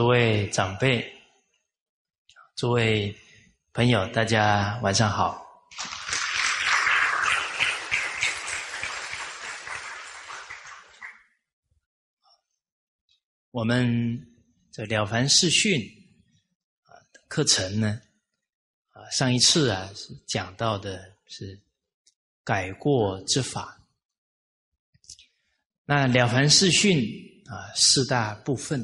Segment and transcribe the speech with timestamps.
[0.00, 1.14] 诸位长辈、
[2.56, 3.14] 诸位
[3.74, 5.46] 朋友，大家晚上好。
[13.50, 14.26] 我们
[14.72, 15.78] 这《了凡四训》
[16.84, 16.96] 啊
[17.28, 18.00] 课程呢，
[18.92, 21.60] 啊上一次啊是讲到的是
[22.42, 23.78] 改过之法。
[25.84, 26.96] 那《了凡四训》
[27.54, 28.82] 啊四大部分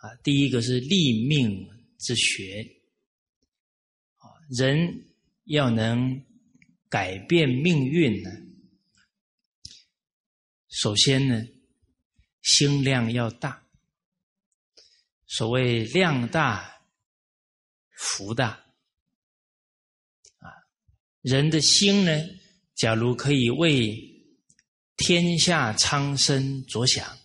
[0.00, 1.68] 啊，第一个是立命
[1.98, 2.80] 之学，
[4.16, 5.06] 啊人
[5.44, 6.24] 要能
[6.88, 8.30] 改变命运呢，
[10.68, 11.46] 首先呢。
[12.40, 13.66] 心量要大，
[15.26, 16.80] 所谓量大
[17.90, 18.52] 福大
[20.38, 20.48] 啊。
[21.20, 22.10] 人的心呢，
[22.74, 23.94] 假如可以为
[24.96, 27.18] 天下苍生着想，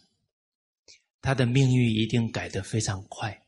[1.23, 3.41] 他的命运一定改得非常快。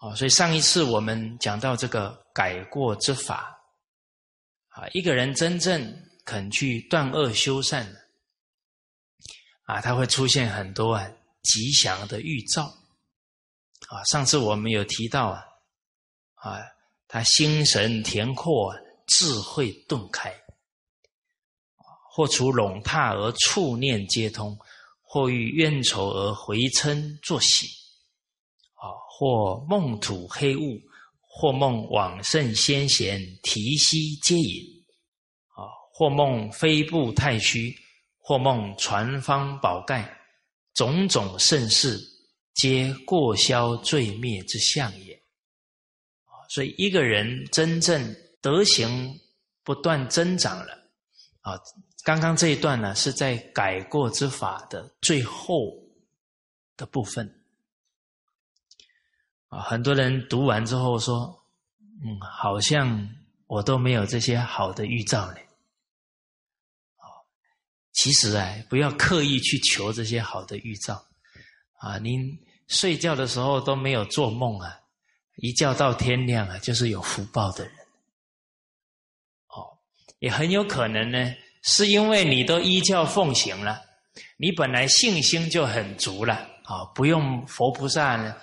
[0.00, 3.56] 哦，所以上一次我们讲到这个改过之法
[4.68, 7.90] 啊，一个人真正肯去断恶修善。
[9.62, 11.08] 啊，他会出现很多啊
[11.44, 12.64] 吉祥的预兆，
[13.88, 15.44] 啊，上次我们有提到啊，
[16.34, 16.58] 啊，
[17.06, 18.74] 他心神恬阔，
[19.06, 20.34] 智慧顿开，
[22.10, 24.58] 或除笼榻而触念皆通，
[25.12, 27.66] 或遇冤仇而回嗔作喜，
[28.74, 30.80] 啊，或梦吐黑雾，
[31.20, 34.62] 或梦往圣先贤提膝接引，
[35.56, 37.74] 啊，或梦飞步太虚。
[38.22, 40.08] 或梦传方宝盖，
[40.74, 41.98] 种种盛事，
[42.54, 45.20] 皆过消罪灭之相也。
[46.48, 49.18] 所以一个人真正德行
[49.64, 50.72] 不断增长了，
[51.40, 51.58] 啊，
[52.04, 55.72] 刚刚这一段呢是在改过之法的最后
[56.76, 57.42] 的部分，
[59.48, 61.44] 啊，很多人读完之后说，
[62.02, 63.08] 嗯，好像
[63.46, 65.38] 我都没有这些好的预兆呢。
[66.96, 67.04] 哦
[67.92, 71.04] 其实啊，不要刻意去求这些好的预兆
[71.74, 71.98] 啊！
[71.98, 72.38] 您
[72.68, 74.80] 睡觉的时候都没有做梦啊，
[75.36, 77.74] 一觉到天亮啊，就是有福报的人。
[79.48, 79.76] 哦，
[80.20, 83.82] 也很有可能呢，是因为你都依教奉行了，
[84.36, 86.34] 你本来信心就很足了
[86.64, 88.34] 啊，不用佛菩萨呢，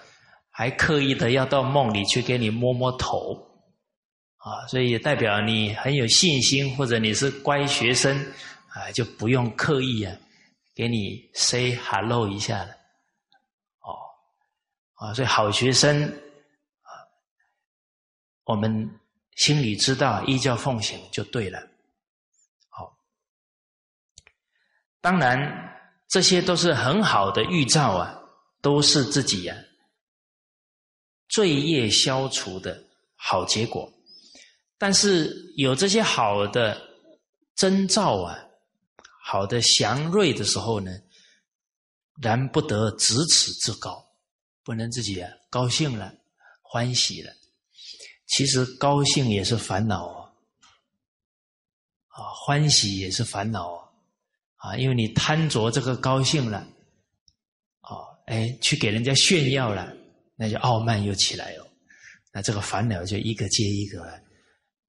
[0.49, 3.33] 还刻意的要到梦里去给你摸摸头
[4.37, 8.33] 啊，所以也代表你很有信心，或者你是乖学生。
[8.69, 10.15] 啊，就不用刻意啊，
[10.75, 12.69] 给你 say hello 一下了，
[13.79, 13.97] 哦，
[14.93, 16.91] 啊，所以好学生啊，
[18.43, 18.87] 我们
[19.35, 21.59] 心里知道依教奉行就对了，
[22.69, 22.95] 好，
[25.07, 25.39] 当然
[26.09, 28.13] 这些都是很好的预兆啊，
[28.61, 29.55] 都是自己呀
[31.29, 32.83] 罪业消除的
[33.15, 33.89] 好结果，
[34.77, 36.77] 但是有这些好的
[37.55, 38.37] 征兆啊。
[39.23, 40.91] 好的祥瑞的时候呢，
[42.21, 44.05] 然不得咫尺之高，
[44.61, 46.13] 不能自己啊高兴了、
[46.61, 47.31] 欢喜了。
[48.25, 50.33] 其实高兴也是烦恼啊，
[52.09, 53.86] 啊欢喜也是烦恼啊，
[54.57, 56.67] 啊，因为你贪着这个高兴了，
[57.81, 59.95] 哦，哎，去给人家炫耀了，
[60.35, 61.67] 那就傲慢又起来了，
[62.33, 64.19] 那这个烦恼就一个接一个，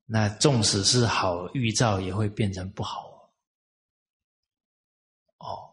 [0.06, 3.31] 那纵使是好预兆，也会变成不好。
[5.38, 5.71] 哦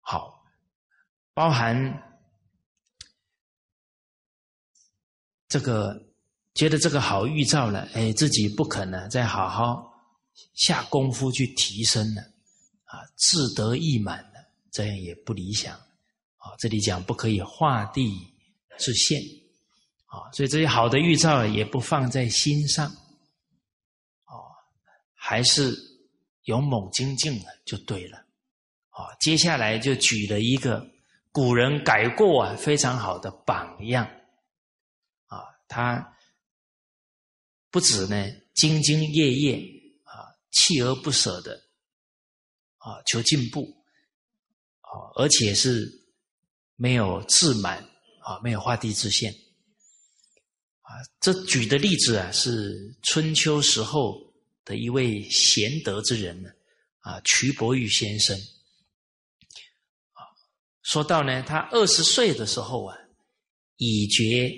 [0.00, 0.42] 好，
[1.32, 1.76] 包含
[5.48, 5.96] 这个
[6.54, 9.88] 觉得这个好预兆了，哎，自己不可能再好好
[10.54, 12.22] 下功夫去提升了，
[12.90, 15.74] 啊自得意满的，这样也不理想。
[16.42, 18.10] 啊，这里讲不可以画地
[18.78, 19.20] 自限，
[20.06, 22.88] 啊，所以这些好的预兆也不放在心上，
[24.24, 24.40] 哦，
[25.14, 25.76] 还是
[26.44, 28.16] 勇猛精进了就对了。
[28.88, 30.82] 啊，接下来就举了一个
[31.30, 34.04] 古人改过啊非常好的榜样，
[35.26, 36.16] 啊，他
[37.70, 38.16] 不止呢
[38.54, 39.56] 兢兢业业
[40.04, 41.60] 啊，锲而不舍的
[42.90, 43.72] 啊求进步，
[44.80, 45.88] 啊，而且是
[46.76, 47.78] 没有自满
[48.22, 49.32] 啊，没有画地自限，
[50.80, 50.90] 啊，
[51.20, 54.32] 这举的例子啊是春秋时候
[54.64, 56.50] 的一位贤德之人呢，
[56.98, 58.36] 啊，瞿伯玉先生。
[60.82, 62.96] 说到呢，他二十岁的时候啊，
[63.76, 64.52] 已觉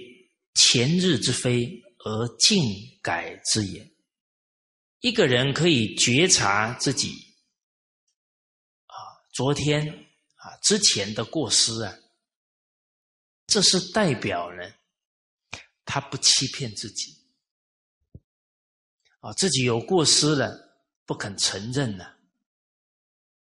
[0.55, 2.63] 前日之非而尽
[3.03, 3.87] 改之也。
[5.01, 7.13] 一个人可以觉察自己，
[9.33, 9.89] 昨天
[10.37, 11.99] 啊之前的过失啊，
[13.47, 14.63] 这是代表呢，
[15.85, 17.17] 他不欺骗自己，
[19.21, 20.77] 啊，自己有过失了，
[21.07, 22.19] 不肯承认了，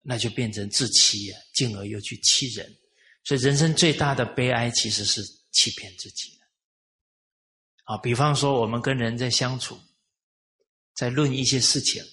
[0.02, 2.78] 那就变成自欺啊，进而又去欺人，
[3.24, 6.38] 所以人生最大的悲哀其实是欺骗自己。
[7.84, 9.80] 啊，比方说我们跟人在相处，
[10.94, 12.04] 在论一些事情，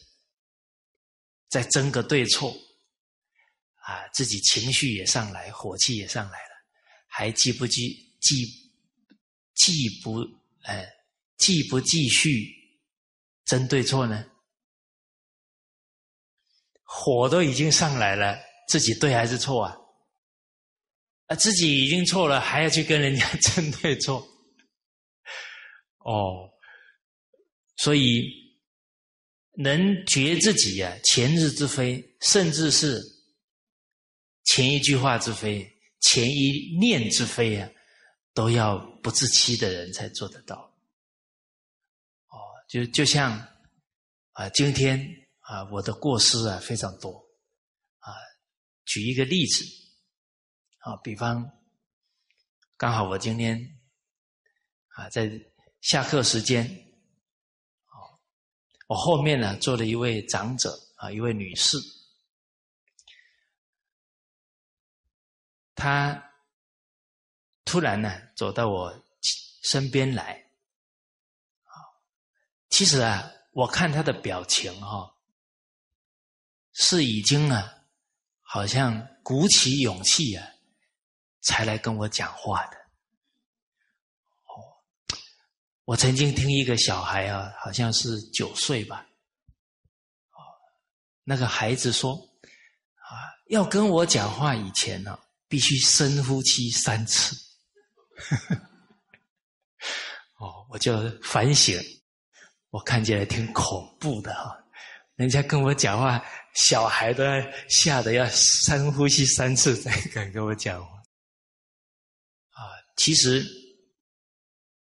[1.50, 2.56] 在争个对错，
[3.86, 6.56] 啊，自己情绪也上来，火气也上来了。
[7.08, 8.46] 还继不继继
[9.54, 10.20] 继不
[10.64, 10.86] 哎
[11.38, 12.52] 继不继续
[13.46, 14.26] 争对错呢？
[16.84, 18.38] 火都已经上来了，
[18.68, 19.78] 自己对还是错啊？
[21.28, 24.28] 啊，自己已经错了，还要去跟人家 争对错？
[26.00, 26.50] 哦，
[27.78, 28.30] 所以
[29.58, 33.02] 能觉自己呀前日之非，甚至是
[34.46, 35.72] 前一句话之非。
[36.02, 37.68] 前一念之非啊，
[38.34, 40.56] 都要不自欺的人才做得到。
[42.28, 42.38] 哦，
[42.70, 43.32] 就就像
[44.34, 45.00] 啊，今天
[45.40, 47.12] 啊，我的过失啊非常多
[47.98, 48.14] 啊。
[48.86, 49.66] 举一个例子
[50.80, 51.50] 啊，比方
[52.78, 53.60] 刚好我今天
[54.90, 55.32] 啊在
[55.82, 57.98] 下课时间，哦，
[58.88, 61.80] 我后面呢坐了一位长者啊，一位女士。
[65.76, 66.32] 他
[67.66, 69.04] 突然呢走到我
[69.64, 70.50] 身边来，
[72.70, 75.16] 其实啊，我看他的表情哈，
[76.72, 77.84] 是已经啊，
[78.42, 80.48] 好像鼓起勇气啊，
[81.42, 82.78] 才来跟我讲话的。
[84.46, 85.18] 哦，
[85.84, 89.06] 我曾经听一个小孩啊，好像是九岁吧，
[90.32, 90.40] 哦，
[91.24, 95.20] 那个孩子说，啊，要跟我讲话以前呢。
[95.56, 97.34] 必须深呼吸三次。
[100.38, 101.82] 哦，我就反省，
[102.72, 104.54] 我看起来挺恐怖的哈。
[105.16, 106.22] 人家跟我讲话，
[106.56, 107.32] 小孩都要
[107.70, 110.92] 吓得要深呼吸三次才敢跟我讲话。
[112.50, 112.68] 啊，
[112.98, 113.42] 其实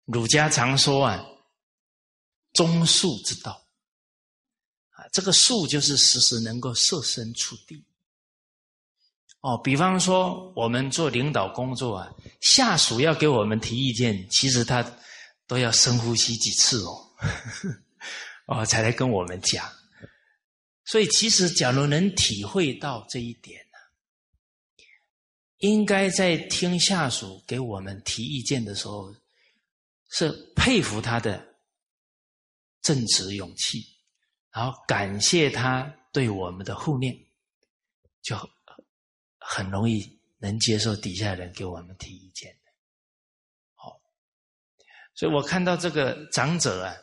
[0.05, 1.21] 儒家常说啊，
[2.53, 3.51] 忠恕之道。
[4.91, 7.85] 啊，这个恕就是时时能够设身处地。
[9.41, 14.85] 哦，比方说我们做领导工作啊，下属要给我们提意见，其实他
[15.47, 17.09] 都要深呼吸几次哦，
[18.45, 19.67] 哦才来跟我们讲。
[20.85, 24.85] 所以其实，假如能体会到这一点呢，
[25.57, 29.11] 应该在听下属给我们提意见的时候，
[30.11, 31.43] 是佩服他的
[32.83, 33.83] 正直勇气，
[34.51, 37.17] 然后感谢他对我们的护念，
[38.21, 38.37] 就。
[39.43, 42.71] 很容易能接受底下人给我们提意见的，
[43.73, 43.99] 好，
[45.15, 46.95] 所以我看到这个长者啊，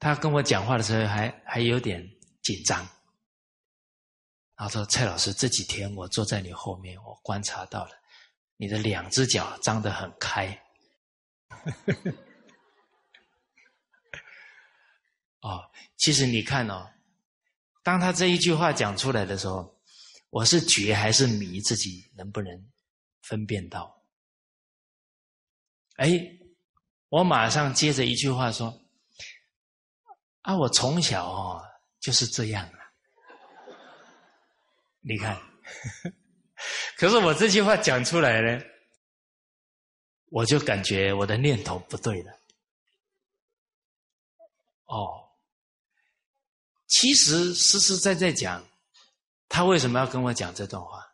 [0.00, 2.04] 他跟我讲话的时候还还有点
[2.42, 2.80] 紧张，
[4.56, 7.92] 然后说：“蔡老师，这几天我坐在你后面，我观察到了
[8.56, 10.46] 你的两只脚张得很开。
[15.40, 16.92] ”哦，其实你看哦，
[17.84, 19.79] 当他这一句话讲出来的时候。
[20.30, 22.70] 我是觉还是迷，自己能不能
[23.22, 24.00] 分辨到？
[25.96, 26.08] 哎，
[27.08, 28.80] 我马上接着一句话说
[30.42, 31.62] ：“啊，我从小哦
[31.98, 32.78] 就是这样啊。”
[35.02, 35.36] 你看，
[36.96, 38.64] 可是我这句话讲出来呢，
[40.26, 42.32] 我就感觉我的念头不对了。
[44.86, 45.28] 哦，
[46.86, 48.64] 其实实实在在讲。
[49.50, 51.04] 他为什么要跟我讲这段话？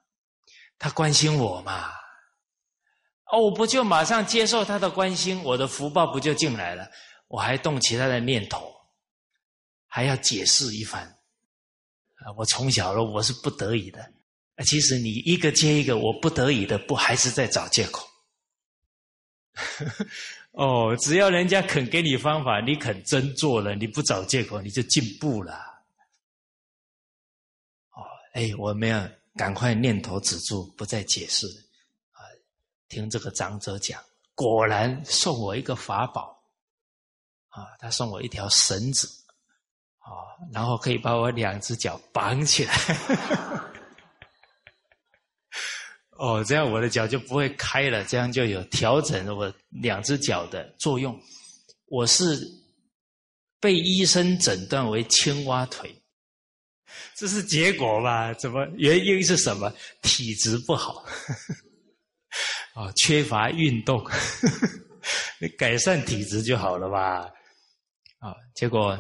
[0.79, 1.91] 他关心我嘛？
[3.33, 6.87] 哦，我不就马上接受他的关心，我的福报不就进来了？
[7.29, 8.73] 我还动其他的念头，
[9.89, 11.03] 还要解释一番。
[12.17, 14.01] 啊，我从小了，我是不得已的。
[14.57, 18.07] 啊，其实你一个接一个，我不得已的，不还是在找借口？
[20.53, 25.66] 哦，只要人家肯给你方法，你肯真做了，你不找借口，你就进步了。
[28.37, 31.47] 哎，我们要赶快念头止住，不再解释
[32.13, 32.21] 啊！
[32.87, 33.99] 听这个长者讲，
[34.35, 36.39] 果然送我一个法宝
[37.49, 37.65] 啊！
[37.79, 39.09] 他送我一条绳子
[40.01, 42.75] 啊，然后可以把我两只脚绑起来。
[46.19, 51.19] 哦，这样我的脚就不会开了，这样就有调整我两只脚的作用。
[51.87, 52.39] 我是
[53.59, 56.03] 被医生诊断为青蛙腿。
[57.15, 58.33] 这是结果吧？
[58.35, 59.73] 怎么原因是什么？
[60.03, 61.05] 体质不好。
[62.75, 64.05] 啊，缺乏运动，
[65.41, 67.21] 你改善体质就好了吧？
[68.19, 68.99] 啊，结果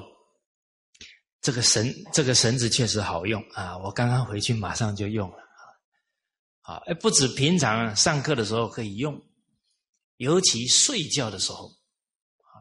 [1.42, 3.76] 这个绳这个绳子确实好用啊！
[3.78, 5.36] 我刚刚回去马上就用了
[6.62, 6.80] 啊！
[7.00, 9.20] 不止平常上课的时候可以用，
[10.16, 11.70] 尤其睡觉的时候，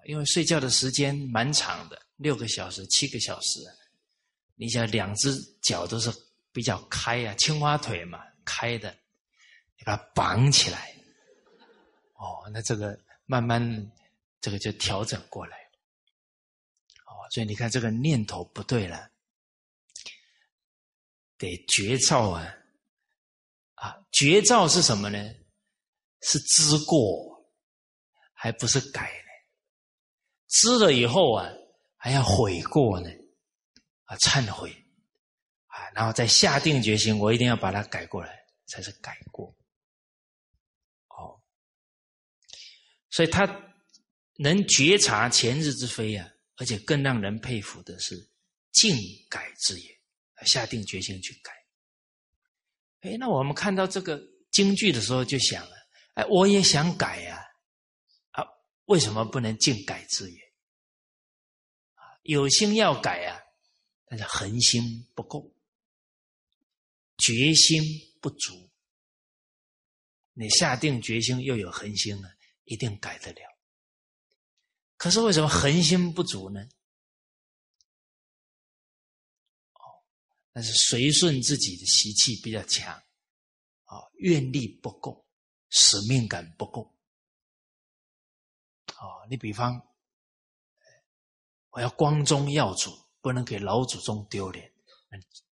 [0.05, 3.59] 因为睡觉的时间蛮长的，六个小时、七个小时，
[4.55, 6.11] 你想两只脚都是
[6.51, 8.91] 比较开啊，青蛙腿嘛，开的，
[9.77, 10.95] 你把它绑起来。
[12.13, 13.91] 哦，那这个慢慢，
[14.39, 15.57] 这个就调整过来。
[17.05, 19.11] 哦，所以你看这个念头不对了，
[21.37, 22.55] 得绝照啊！
[23.75, 25.35] 啊，绝照是什么呢？
[26.21, 27.45] 是知过，
[28.33, 29.29] 还不是改呢。
[30.47, 31.45] 知了以后啊，
[31.97, 33.09] 还要悔过呢，
[34.05, 34.71] 啊，忏悔
[35.67, 39.47] 啊，然后再下定决心，我一定要把它改过来，才是改过。
[41.07, 41.41] 哦
[43.09, 43.45] 所以他
[44.37, 48.29] 能觉察前日之非啊，而且更让人佩服的是
[48.73, 48.93] 静
[49.29, 49.99] 改之也，
[50.45, 51.53] 下定决心去改。
[53.01, 54.21] 哎，那我们看到这个
[54.51, 55.75] 京剧的时候，就想了：
[56.15, 57.41] 哎，我也想改呀，
[58.31, 58.43] 啊，
[58.85, 60.37] 为什么不能静改之也？
[62.23, 63.39] 有心要改啊，
[64.05, 65.53] 但是恒心不够，
[67.17, 67.81] 决心
[68.21, 68.69] 不足。
[70.33, 72.33] 你下定决心又有恒心了。
[72.67, 73.59] 一定改得了，
[74.97, 76.67] 可是为什么恒心不足呢？
[79.73, 80.01] 哦，
[80.51, 82.91] 那是随顺自己的习气比较强，
[83.83, 85.27] 啊，愿力不够，
[85.69, 86.91] 使命感不够。
[88.97, 89.79] 哦，你比方，
[91.69, 92.89] 我要光宗耀祖，
[93.25, 94.71] 不能给老祖宗丢脸，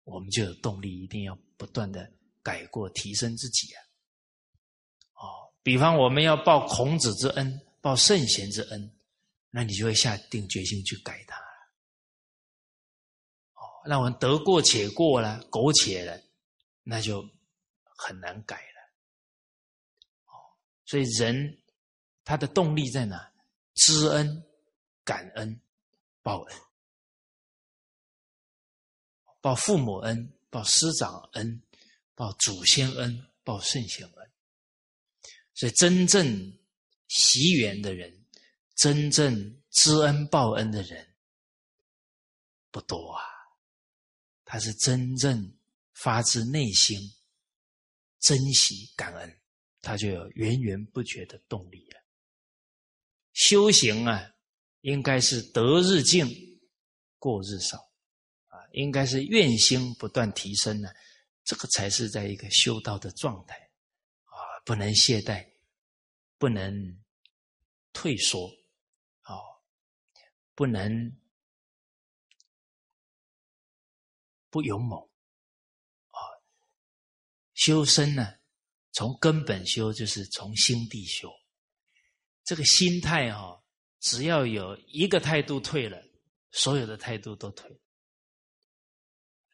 [0.03, 2.13] 我们就有动力，一定要不断的
[2.43, 3.79] 改过，提升自己啊。
[5.13, 8.93] 哦比方我们要报孔子之恩，报圣贤之恩，
[9.51, 11.37] 那你就会下定决心去改它。
[13.55, 16.21] 哦，那我们得过且过了，苟且了，
[16.83, 17.23] 那就
[17.85, 18.81] 很难改了。
[20.27, 21.57] 哦，所以人
[22.25, 23.33] 他的动力在哪？
[23.75, 24.45] 知恩、
[25.05, 25.61] 感恩、
[26.21, 26.57] 报恩，
[29.41, 31.63] 报父母恩，报师长恩，
[32.15, 34.31] 报祖先恩，报圣贤恩。
[35.55, 36.59] 所以，真正
[37.09, 38.27] 习缘的人，
[38.77, 41.15] 真正知恩报恩的人
[42.71, 43.23] 不多啊。
[44.45, 45.57] 他是真正
[45.95, 46.99] 发自内心
[48.21, 49.41] 珍惜感恩，
[49.81, 52.01] 他就有源源不绝的动力了。
[53.33, 54.35] 修行啊，
[54.81, 56.61] 应该是得日进，
[57.19, 57.90] 过日少，
[58.73, 60.89] 应该是愿心不断提升呢，
[61.45, 63.55] 这个才是在一个修道的状态
[64.25, 65.49] 啊，不能懈怠。
[66.41, 66.99] 不能
[67.93, 68.47] 退缩，
[69.27, 69.61] 哦，
[70.55, 71.15] 不能
[74.49, 74.99] 不勇猛，
[76.09, 76.19] 啊，
[77.53, 78.39] 修身呢，
[78.93, 81.31] 从根本修就是从心地修。
[82.43, 83.63] 这个心态哈，
[83.99, 86.03] 只要有一个态度退了，
[86.53, 87.71] 所有的态度都退。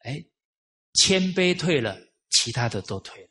[0.07, 0.25] 哎，
[0.93, 1.99] 谦卑退了，
[2.29, 3.29] 其他的都退了。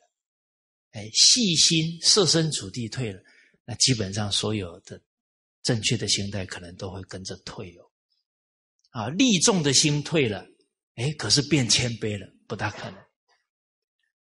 [0.91, 3.19] 哎，细心设身处地退了。
[3.65, 5.01] 那基本上所有的
[5.63, 7.91] 正确的心态可能都会跟着退哦，
[8.91, 10.47] 啊，利众的心退了，
[10.95, 12.99] 哎，可是变谦卑了，不大可能，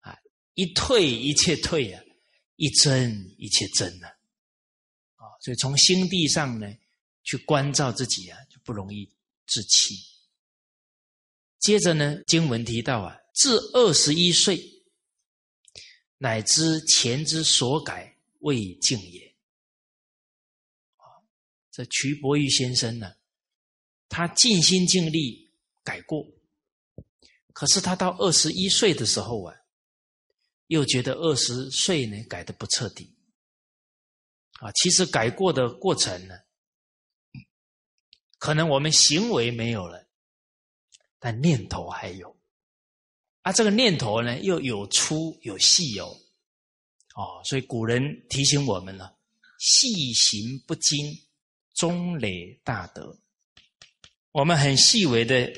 [0.01, 0.15] 啊，
[0.53, 2.03] 一退一切退啊，
[2.57, 4.07] 一真一切真了，
[5.15, 6.67] 啊，所以从心地上呢
[7.23, 9.09] 去关照自己啊，就不容易
[9.47, 9.95] 自欺。
[11.63, 14.62] 接着呢，经文提到啊，至二十一岁，
[16.20, 18.12] 乃知前之所改。
[18.46, 19.38] 未尽也，
[20.98, 21.24] 啊，
[21.72, 23.13] 这瞿伯玉先生呢，
[24.10, 25.50] 他尽心尽力
[25.82, 26.27] 改过，
[27.53, 29.55] 可是他到二十一岁的时候啊，
[30.67, 33.15] 又觉得二十岁呢改的不彻底，
[34.60, 36.36] 啊，其实改过的过程呢，
[38.39, 40.02] 可能我们行为没有了，
[41.23, 42.35] 但念头还有，
[43.43, 46.07] 啊，这个念头呢又有粗有细哦。
[47.15, 49.17] 哦，所以古人提醒我们了：
[49.57, 51.17] 细行不精，
[51.73, 53.17] 终累大德。
[54.33, 55.49] 我们很细微的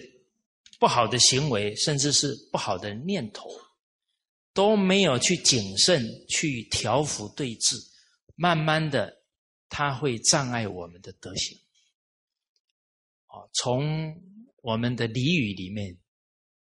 [0.79, 3.49] 不好的行为，甚至是不好的念头，
[4.53, 7.75] 都没有去谨慎、去调伏对治，
[8.35, 9.23] 慢慢的，
[9.67, 11.57] 它会障碍我们的德行。
[13.29, 14.15] 哦，从
[14.65, 15.95] 我们的俚语里面，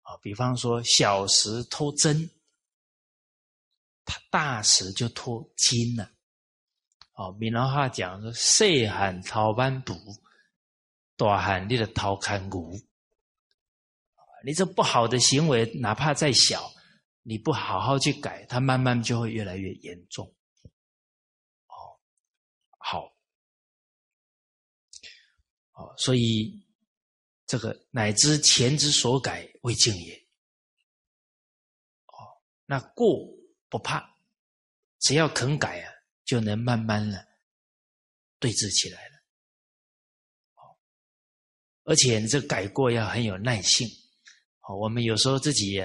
[0.01, 2.27] 啊，比方说小时偷针。
[4.03, 6.11] 他大石就偷金了。
[7.13, 9.93] 哦，闽南话讲说：“细汉掏板布，
[11.15, 12.75] 大汉你的掏看骨。”
[14.43, 16.73] 你这不好的行为，哪怕再小，
[17.21, 20.25] 你不好好去改，它慢慢就会越来越严重。
[21.67, 21.77] 哦，
[22.79, 23.15] 好，
[25.73, 26.62] 哦，所以
[27.45, 30.15] 这个乃知前之所改未尽也。
[32.07, 32.17] 哦，
[32.65, 33.07] 那过
[33.69, 34.15] 不怕，
[34.99, 35.91] 只要肯改啊，
[36.25, 37.27] 就能慢慢的
[38.39, 39.15] 对峙起来了。
[40.55, 40.77] 哦，
[41.83, 43.87] 而且这改过要很有耐性。
[44.67, 45.79] 哦，我们有时候自己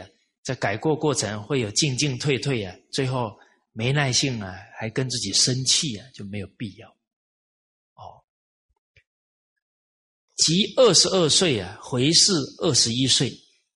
[0.45, 3.39] 在改过过程会有进进退退啊，最后
[3.73, 6.98] 没耐性啊，还跟自己生气啊，就没有必要。
[10.39, 13.33] 即二十二岁啊，回视二十一岁，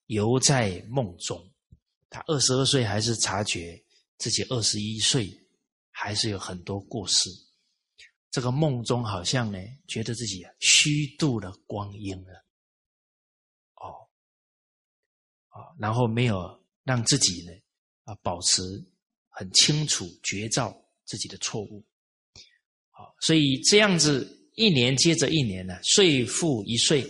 [0.06, 1.38] 犹在梦中。
[2.08, 3.82] 他二十二岁还是察觉
[4.18, 5.32] 自己二十一岁
[5.90, 7.28] 还是有很多过失。
[8.30, 12.44] 这个梦中好像呢，觉得自己虚度了光阴了。
[15.48, 17.52] 啊，然后没有让自己呢
[18.04, 18.62] 啊保持
[19.28, 21.84] 很清楚觉照自己的错误，
[22.88, 27.02] 好，所以这样子一年接着一年呢，岁复一岁，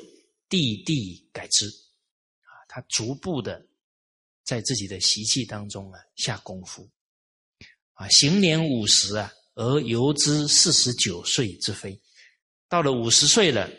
[0.48, 3.64] 地地改之，啊，他逐步的
[4.44, 6.88] 在自己的习气当中啊下功夫，
[7.94, 12.00] 啊，行年五十啊，而犹知四十九岁之非，
[12.68, 13.70] 到了五十岁了，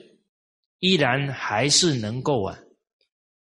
[0.79, 2.59] 依然还是能够啊。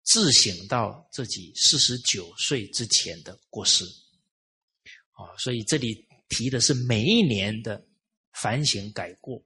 [0.07, 3.87] 自省到自己四十九岁之前的过失，
[5.12, 7.83] 啊，所以这里提的是每一年的
[8.35, 9.42] 反省改过，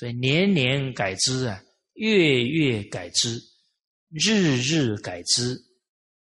[0.00, 3.38] 所以年年改之啊，月月改之，
[4.08, 5.62] 日日改之，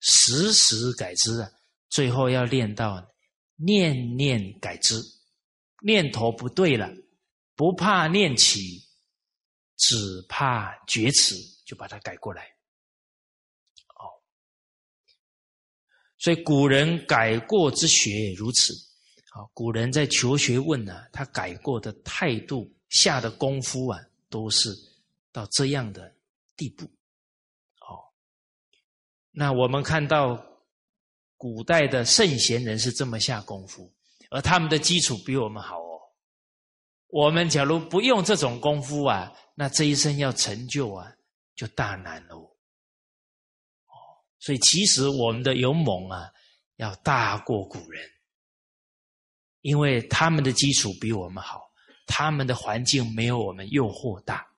[0.01, 1.51] 时时改之啊，
[1.91, 3.07] 最后要练到
[3.57, 4.99] 念念改之，
[5.85, 6.91] 念头不对了，
[7.55, 8.83] 不怕念起，
[9.77, 9.95] 只
[10.31, 11.35] 怕觉迟，
[11.67, 12.49] 就把它改过来。
[16.17, 18.73] 所以古人改过之学如此，
[19.29, 24.71] 好，古人在求学问呢，他改过的态度、下的功夫啊，都是
[25.33, 26.15] 到这样的
[26.57, 26.85] 地步。
[27.81, 28.05] 哦，
[29.31, 30.45] 那我们看到
[31.37, 33.93] 古代的圣贤人是这么下功夫，
[34.31, 36.01] 而他们的基础比我们好哦。
[37.09, 41.15] 我们假如不用这种功夫啊，那这一生要成就啊，
[41.55, 42.55] 就大难喽。
[44.41, 46.33] 所以，其实我们的勇猛啊，
[46.77, 48.09] 要大过古人，
[49.63, 51.68] 因为他们的基础比我们好，
[52.09, 54.51] 他们的环境没有我们诱惑大，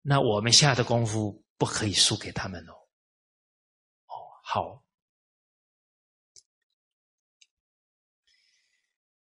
[0.00, 2.72] 那我们下的功夫不可以输给他们哦。
[4.06, 4.82] 哦，好，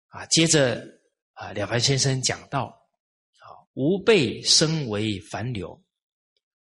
[0.09, 1.01] 啊，接着
[1.33, 2.67] 啊，了凡先生讲到，
[3.39, 5.83] 啊，吾辈身为凡流，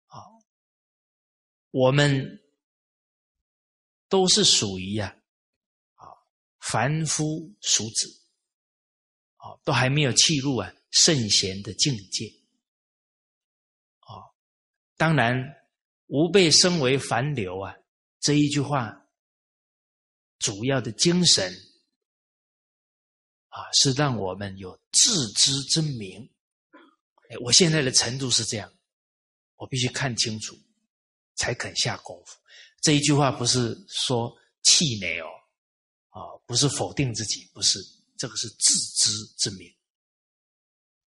[0.07, 0.23] 啊，
[1.73, 2.39] 我们。
[4.11, 5.17] 都是属于呀，
[5.95, 6.03] 啊，
[6.59, 8.09] 凡夫俗子，
[9.43, 12.27] 哦，都还没有契入啊圣贤的境界，
[14.01, 14.21] 啊，
[14.97, 15.35] 当然
[16.07, 17.75] 吾辈身为凡流啊，
[18.21, 19.07] 这一句话
[20.39, 21.53] 主要的精神
[23.49, 26.31] 啊，是让我们有自知之明。
[27.31, 28.73] 哎，我现在的程度是这样，
[29.57, 30.59] 我必须看清楚，
[31.37, 32.37] 才肯下功夫。
[32.83, 35.29] 这一句话不是说气馁哦，
[36.09, 37.79] 啊，不是否定自己，不是，
[38.21, 39.67] 这个是自知之明，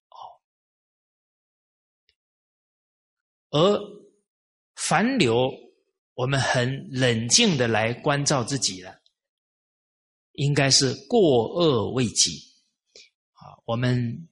[0.10, 0.17] 哦。
[3.52, 3.80] 而
[4.76, 5.47] 凡流，
[6.15, 8.99] 我们很冷静的来关照自己了，
[10.32, 12.52] 应该是过恶未及，
[13.34, 14.28] 啊，我们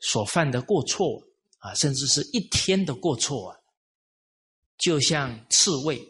[0.00, 1.20] 所犯的过错
[1.58, 3.58] 啊，甚至是一天的过错啊，
[4.78, 6.00] 就像刺猬。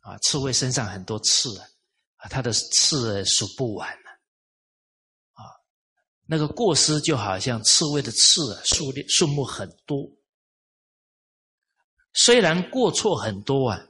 [0.00, 1.56] 啊，刺猬身上很多刺
[2.16, 3.88] 啊，它的刺数不完，
[6.32, 10.10] 那个过失就好像刺猬的刺啊，数量数目很多。
[12.14, 13.86] 虽然过错很多啊，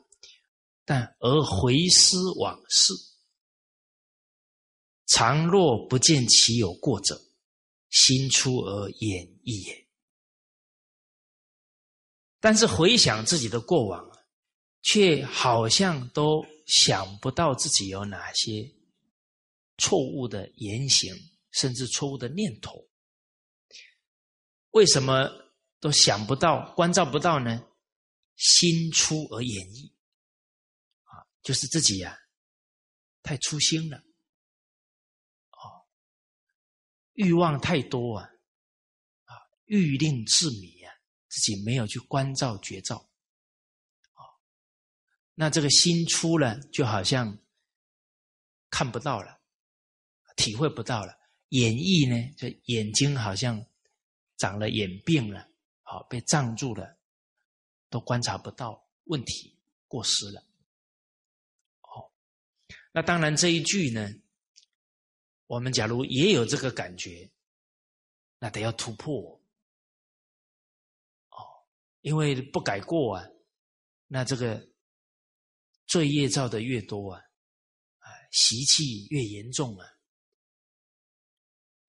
[0.84, 2.92] 但而回思往事，
[5.06, 7.22] 常若不见其有过者，
[7.90, 9.86] 心出而演绎也。
[12.40, 14.10] 但是回想自己的过往。
[14.84, 18.68] 却好像都想不到自己有哪些
[19.78, 21.14] 错误的言行，
[21.52, 22.88] 甚至错误的念头。
[24.70, 25.30] 为什么
[25.80, 27.68] 都想不到、关照不到呢？
[28.36, 29.94] 心粗而言意，
[31.04, 32.18] 啊，就是自己呀，
[33.22, 33.98] 太粗心了。
[35.50, 35.86] 哦，
[37.12, 38.28] 欲望太多啊，
[39.24, 39.36] 啊，
[39.66, 40.92] 欲令自迷啊，
[41.28, 42.96] 自己没有去关照觉照，
[44.14, 44.24] 啊，
[45.34, 47.38] 那这个心出了，就好像
[48.70, 49.40] 看不到了，
[50.34, 51.21] 体会不到了。
[51.52, 53.64] 眼翳呢，就眼睛好像
[54.36, 55.48] 长了眼病了，
[55.82, 56.98] 好被障住了，
[57.88, 60.40] 都观察不到问题，过失了。
[61.82, 62.10] 哦，
[62.92, 64.12] 那当然这一句呢。
[65.48, 67.30] 我们假如也有这个感觉，
[68.38, 69.38] 那得要突破
[71.28, 71.36] 哦，
[72.00, 73.28] 因为不改过啊，
[74.06, 74.66] 那这个
[75.86, 77.20] 罪业造的越多啊，
[77.98, 79.86] 啊，习气越严重啊，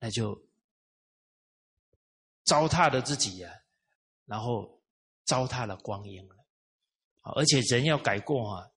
[0.04, 0.38] 那就
[2.44, 3.50] 糟蹋了自己呀，
[4.26, 4.78] 然后
[5.24, 6.36] 糟蹋了光阴了。
[7.22, 8.70] 而且人要改过啊，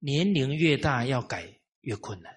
[0.00, 2.30] 年龄越大要改越困难。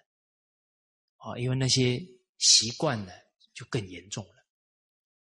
[1.17, 2.01] 啊，因为那些
[2.37, 3.11] 习惯呢，
[3.53, 4.45] 就更严重了。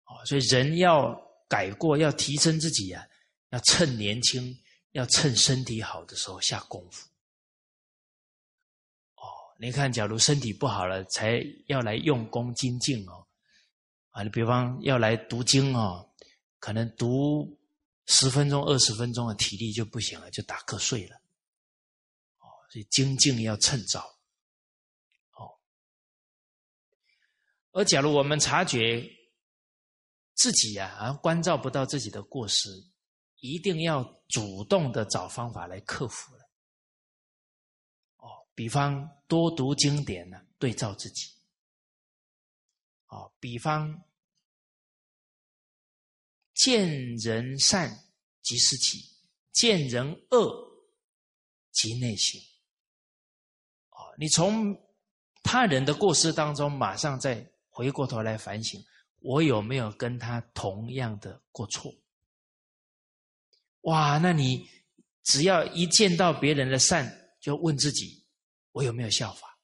[0.05, 3.05] 啊，所以人要改过，要提升自己啊，
[3.48, 4.57] 要趁年轻，
[4.92, 7.09] 要趁身体好的时候下功夫。
[9.61, 13.27] 你看，假如身体不好了，才要来用功精进哦。
[14.11, 16.09] 啊，你比方要来读经哦，
[16.61, 17.59] 可能读
[18.07, 21.16] 十分钟、二十分钟的体力就不行了，就打瞌睡了。
[22.38, 24.01] 哦，所以精进要趁早。
[25.33, 25.59] 哦
[27.73, 29.05] 而假如我们察觉
[30.35, 32.68] 自己呀，好像关照不到自己的过失，
[33.40, 36.47] 一定要主动的找方法来克服了。
[38.59, 41.31] 比方多读经典呢，对照自己。
[43.07, 44.03] 哦，比方
[46.55, 47.88] 见人善
[48.42, 48.99] 即思起，
[49.53, 50.53] 见人恶
[51.71, 52.40] 即内省。
[53.90, 54.77] 哦，你从
[55.44, 57.49] 他人的过失当中，马上再。
[57.71, 58.85] 回过头来反省，
[59.21, 61.94] 我有没有跟他同样的过错？
[63.83, 64.68] 哇，那你
[65.23, 67.09] 只要一见到别人的善，
[67.40, 68.17] 就问自己，
[68.78, 69.58] 我有没有效法？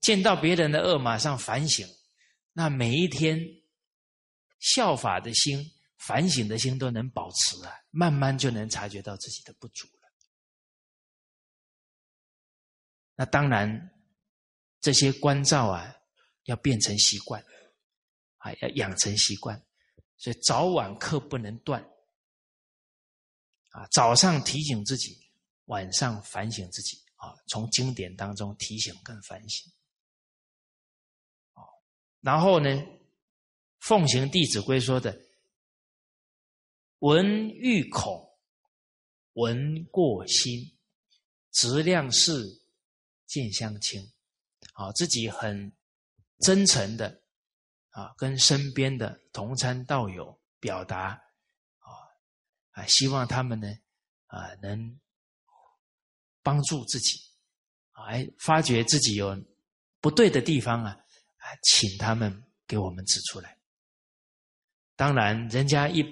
[0.00, 1.84] 见到别人的恶，马上反省。
[2.52, 3.36] 那每一天
[4.60, 5.58] 效法的心、
[5.98, 10.08] 反省的心都能保持啊，慢慢就能察觉到自己的不足了。
[13.16, 13.90] 那当然，
[14.80, 15.96] 这些关照啊。
[16.44, 17.40] 要变成习惯，
[18.38, 19.62] 啊，要养成习惯，
[20.16, 21.80] 所以早晚课不能断，
[23.68, 25.16] 啊，早上提醒自己，
[25.66, 29.70] 晚上反省自己，啊，从经典当中提醒跟反省，
[31.54, 31.62] 哦，
[32.20, 32.68] 然后呢，
[33.78, 35.20] 奉行《弟子规》说的
[37.00, 38.36] “闻欲恐，
[39.34, 40.76] 闻过心，
[41.52, 42.62] 质量事，
[43.26, 44.12] 见相亲”，
[44.74, 45.72] 啊，自己很。
[46.42, 47.20] 真诚的
[47.90, 51.22] 啊，跟身边的同参道友表达
[51.80, 51.88] 啊
[52.70, 53.68] 啊，希望他们呢
[54.24, 54.98] 啊能
[56.42, 57.18] 帮助自己，
[58.08, 59.36] 哎，发觉自己有
[60.00, 60.90] 不对的地方啊
[61.36, 63.58] 啊，请他们给我们指出来。
[64.96, 66.02] 当然，人家一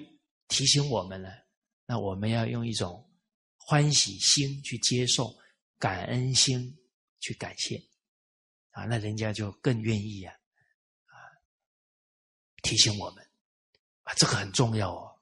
[0.47, 1.29] 提醒我们了，
[1.85, 3.07] 那我们要用一种
[3.57, 5.33] 欢喜心去接受，
[5.77, 6.77] 感恩心
[7.19, 7.81] 去感谢。
[8.71, 10.33] 啊，那人家就更愿意啊，
[11.05, 11.13] 啊，
[12.61, 13.23] 提醒我们
[14.03, 15.19] 啊，这个很重要哦。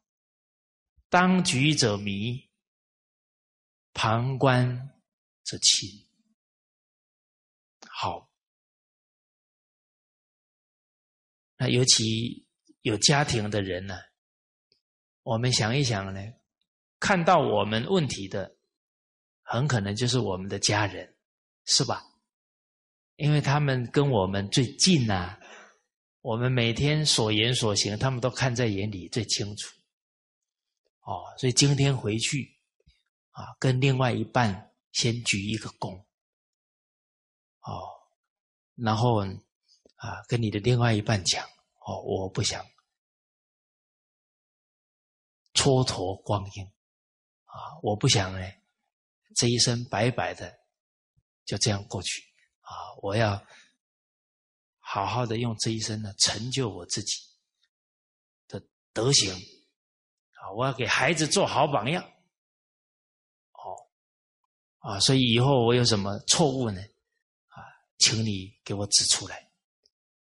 [1.09, 2.49] 当局者迷，
[3.93, 4.96] 旁观
[5.47, 5.89] 者清。
[7.89, 8.29] 好，
[11.57, 12.45] 那尤其
[12.81, 13.97] 有家庭的人呢，
[15.23, 16.21] 我们想一想呢，
[16.99, 18.57] 看到我们问题的，
[19.41, 21.15] 很可能就是我们的家人，
[21.65, 22.03] 是吧？
[23.15, 25.39] 因为他们跟我们最近呐，
[26.21, 29.75] 我们每天所言所行，他们都看在眼里最清楚。
[30.99, 32.59] 哦，所以今天回去
[33.31, 34.66] 啊，跟另外一半
[34.97, 35.95] 先举一个躬。
[37.59, 37.87] 哦，
[38.73, 39.23] 然后
[39.97, 41.47] 啊，跟你的另外一半讲，
[41.85, 42.65] 哦，我不想
[45.53, 46.65] 蹉跎光阴，
[47.45, 48.39] 啊，我不想呢，
[49.35, 50.51] 这一生白白的
[51.45, 52.23] 就这样过去。
[52.61, 52.73] 啊！
[53.03, 53.45] 我要
[54.79, 57.21] 好好的用这一生呢，成就我自己
[58.47, 58.59] 的
[58.93, 59.31] 德行。
[59.33, 60.51] 啊！
[60.55, 62.03] 我要给孩子做好榜样。
[64.87, 64.97] 啊！
[65.01, 66.81] 所以以后我有什么错误呢？
[67.49, 67.59] 啊，
[67.97, 69.49] 请你给我指出来。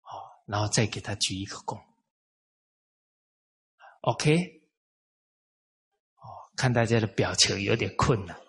[0.01, 1.81] 好，然后再给他鞠一个躬。
[4.01, 4.61] OK。
[6.17, 6.21] 哦，
[6.55, 8.39] 看大家的表情有点困难，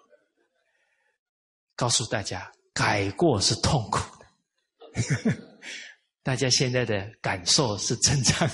[1.75, 2.53] 告诉大家。
[2.75, 4.27] 改过是痛苦的，
[6.25, 8.51] 大家现在的感受是正常。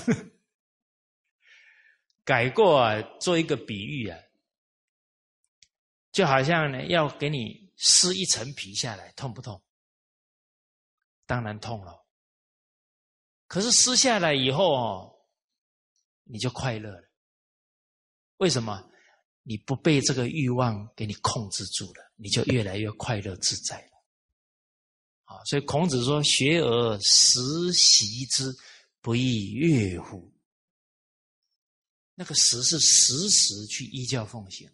[2.23, 4.17] 改过啊，做一个比喻啊，
[6.11, 9.61] 就好像呢，要给你撕一层皮下来，痛不痛？
[11.25, 12.05] 当然痛了。
[13.47, 15.15] 可是撕下来以后哦，
[16.23, 17.09] 你就快乐了。
[18.37, 18.89] 为什么？
[19.43, 23.91] 你不被这个欲望给你控制住了，你就越来越快乐自在了。
[25.23, 27.39] 啊，所以孔子说：“学而时
[27.73, 28.53] 习之，
[29.01, 30.31] 不亦说乎？”
[32.13, 34.69] 那个“时”是时时去依教奉行，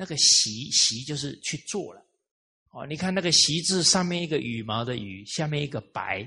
[0.00, 2.06] 那个“习”习就是去做了。
[2.70, 6.24] 哦，你看那个“习”字上面一个羽毛的“羽”，下面一个“白”，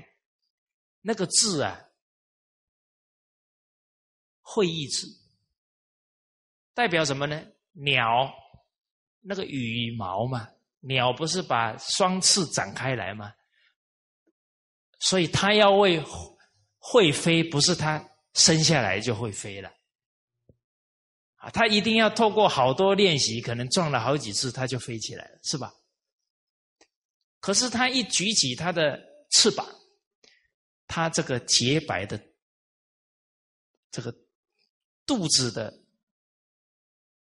[1.00, 1.80] 那个字啊，
[4.42, 5.06] 会意字，
[6.74, 7.42] 代表什么呢？
[7.72, 8.30] 鸟，
[9.22, 13.32] 那个羽毛嘛，鸟不是把双翅展开来吗？
[14.98, 15.98] 所以它要会
[16.78, 19.72] 会飞，不是它生下来就会飞了，
[21.42, 25.74] 啊，它一定要透过好多练习，可能撞了好几次，它就飞起来了，是吧？
[27.40, 29.66] 可是它一举起它的翅膀，
[30.86, 32.18] 它这个洁白的
[33.90, 34.14] 这个
[35.04, 35.82] 肚子的。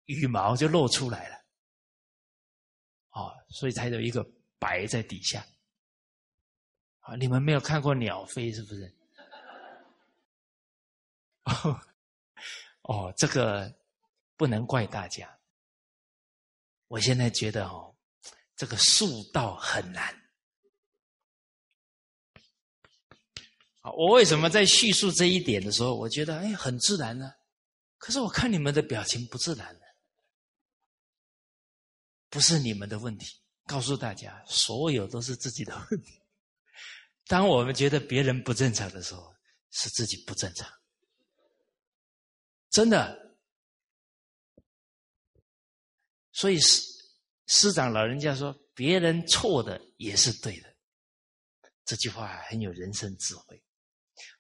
[0.09, 1.37] 羽毛就露出来了，
[3.11, 4.27] 哦，所以才有一个
[4.59, 5.47] 白在底下。
[7.01, 8.97] 啊，你们没有看过鸟飞是不是？
[11.45, 11.81] 哦，
[12.89, 13.71] 哦，这个
[14.39, 15.39] 不能怪大家。
[16.87, 17.95] 我现在觉得哦，
[18.57, 20.15] 这个树道很难。
[23.81, 27.31] 啊，我为什么在叙述这一点的时候，我觉得哎很自然呢？
[27.99, 29.79] 可是我看你们的表情不自然。
[32.31, 33.27] 不是你们的问题，
[33.65, 36.21] 告诉大家，所有都是自己的问题。
[37.27, 39.35] 当我们觉得别人不正常的时候，
[39.71, 40.71] 是自己不正常，
[42.71, 43.28] 真的。
[46.39, 46.81] 所以师
[47.49, 50.69] 师长老人家说，别人错的也是对的，
[51.85, 53.61] 这句话很有人生智慧。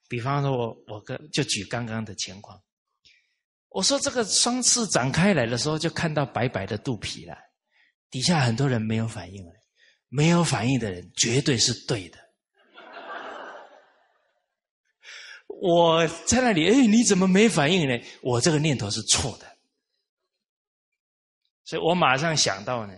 [0.08, 2.62] 比方说，我我跟就举刚刚的情况，
[3.70, 7.36] 我说这个双翅展开来的时候，就看到白白的肚皮了。
[8.10, 9.52] 底下很多人没有反应了，
[10.08, 12.18] 没有反应的人绝对是对的。
[15.60, 17.98] 我在那里，哎，你怎么没反应呢？
[18.22, 19.57] 我这个念头是错的，
[21.68, 22.94] 所以我马上想到呢，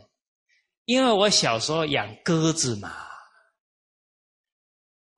[0.84, 2.94] 因为我小时候养鸽子嘛，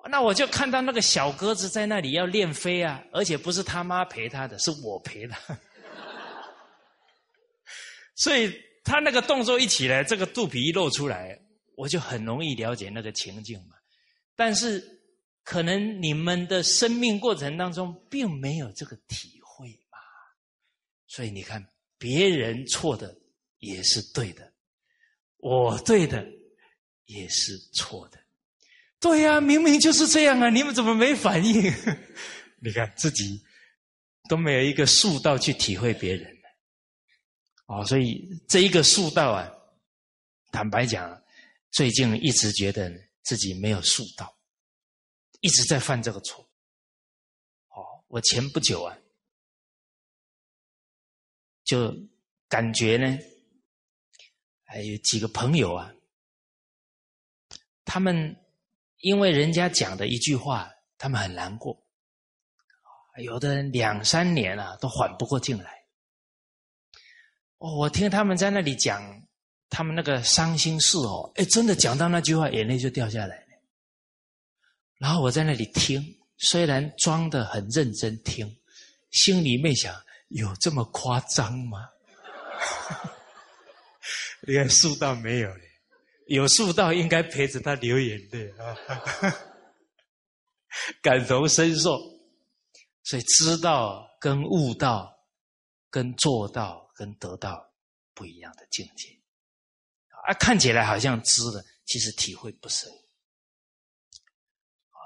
[0.08, 5.38] 那我就看到那个小鸽子在那里要练飞啊，而且不是他妈陪他的，是我陪他，
[8.16, 8.52] 所以。
[8.84, 11.38] 他那个动作一起来，这个肚皮一露出来，
[11.76, 13.76] 我就很容易了解那个情境嘛。
[14.34, 14.82] 但是，
[15.44, 19.98] 可能你们的生命过程当中并没有这个体会嘛。
[21.06, 21.64] 所以你看，
[21.96, 23.16] 别人错的
[23.62, 24.52] 也是对的，
[25.36, 26.26] 我对的
[27.04, 28.18] 也是错的。
[28.98, 31.62] 对呀，明明就是这样啊，你们怎么没反应？
[32.60, 33.40] 你看自己
[34.28, 36.36] 都没有一个速道去体会别人。
[37.66, 39.48] 哦，所以这一个术道啊，
[40.50, 41.22] 坦白讲，
[41.70, 44.36] 最近一直觉得自己没有术道，
[45.40, 46.42] 一直在犯这个错。
[47.68, 48.98] 哦，我前不久啊，
[51.62, 51.94] 就
[52.48, 53.18] 感觉呢，
[54.72, 55.92] 还有几个朋友啊，
[57.84, 58.34] 他们
[59.00, 61.78] 因为人家讲的一句话，他们很难过，
[63.18, 65.84] 有的人两三年啊都缓不过劲来。
[67.58, 69.02] 哦，我听他们在那里讲
[69.68, 73.46] 他们那个伤心事哦，哎，真的讲到那句话，眼泪就掉下来。
[74.96, 76.02] 然后我在那里听，
[76.38, 78.56] 虽然装的很认真听，
[79.10, 79.94] 心里面想：
[80.28, 81.90] 有这么夸张吗？
[84.46, 85.64] 你看树道没有嘞，
[86.26, 88.76] 有树道应该陪着他流眼泪啊，
[91.02, 91.98] 感同身受。
[93.04, 95.12] 所以知道跟悟道
[95.90, 96.80] 跟做到。
[96.94, 97.72] 跟得到
[98.14, 99.08] 不一样的境界，
[100.26, 102.88] 啊，看起来好像知了，其实体会不深。
[104.90, 105.00] 啊，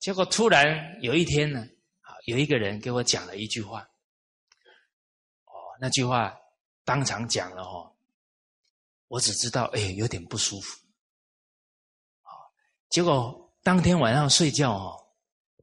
[0.00, 1.60] 结果突然有一天呢，
[2.00, 3.82] 啊，有一个人给我讲了一句话，
[5.44, 6.36] 哦，那句话
[6.84, 7.96] 当场讲了哦，
[9.08, 10.78] 我只知道哎，有点不舒服。
[12.22, 12.30] 啊，
[12.88, 14.96] 结果当天晚上睡觉哦，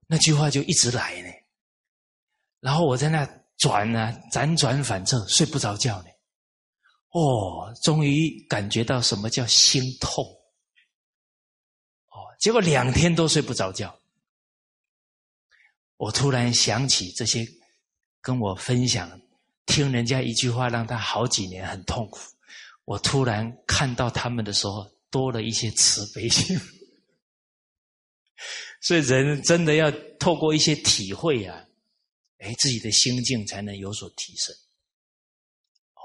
[0.07, 1.29] 那句话就一直来呢，
[2.59, 3.27] 然后我在那。
[3.57, 6.09] 转呢，辗转反侧，睡不着觉呢。
[7.11, 10.25] 哦，终于感觉到什么叫心痛。
[12.07, 13.97] 哦，结果两天都睡不着觉。
[15.95, 17.47] 我突然想起这些
[18.19, 19.09] 跟我分享，
[19.65, 22.19] 听人家一句话让他好几年很痛苦。
[22.85, 26.57] 我突然看到他们的时候，多了一些慈悲心。
[28.81, 31.65] 所以人真的要透过一些体会啊，
[32.37, 34.55] 哎，自己的心境才能有所提升。
[35.95, 36.01] 哦，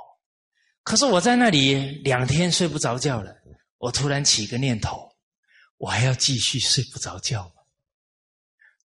[0.83, 3.37] 可是我在那里两天睡不着觉了，
[3.77, 5.14] 我突然起个念头，
[5.77, 7.55] 我还要继续睡不着觉吗？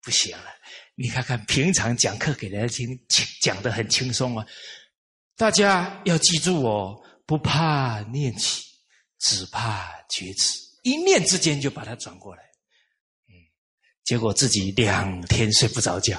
[0.02, 0.52] 不行了，
[0.96, 3.00] 你看看平常讲课给大家听，
[3.40, 4.46] 讲的很轻松啊，
[5.38, 7.02] 大家要记住哦。
[7.28, 8.64] 不怕念起，
[9.20, 10.58] 只怕觉迟。
[10.84, 12.42] 一念之间就把它转过来，
[13.28, 13.36] 嗯，
[14.06, 16.18] 结果自己两天睡不着觉，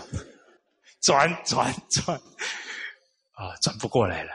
[1.00, 2.14] 转转转，
[3.32, 4.30] 啊，转不过来了。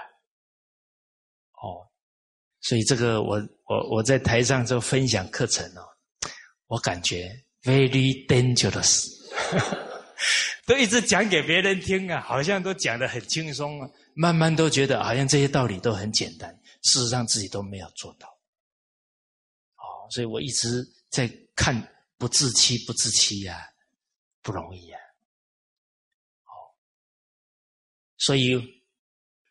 [1.61, 1.85] 哦，
[2.61, 5.85] 所以这个我我我在台上就分享课程哦，
[6.65, 7.29] 我感觉
[7.61, 9.07] very dangerous，
[10.65, 16.59] 都一直讲给别人听啊，好像都讲的很轻松啊，慢慢都觉得好像这些道理都很简单。
[16.83, 18.27] 事实上，自己都没有做到，
[19.77, 21.73] 哦，所以我一直在看
[22.17, 23.73] 不自欺，不自欺呀，
[24.41, 24.99] 不容易呀，
[26.43, 26.51] 哦，
[28.17, 28.83] 所以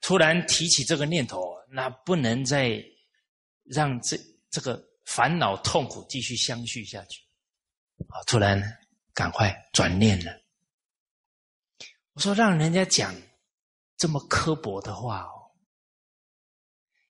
[0.02, 2.84] 突然提起这个念头，那不能再
[3.64, 4.18] 让这
[4.50, 7.22] 这个烦恼痛苦继续相续下去，
[8.08, 8.62] 啊，突然
[9.14, 10.38] 赶快转念了，
[12.12, 13.14] 我说让人家讲
[13.96, 15.41] 这么刻薄的话哦。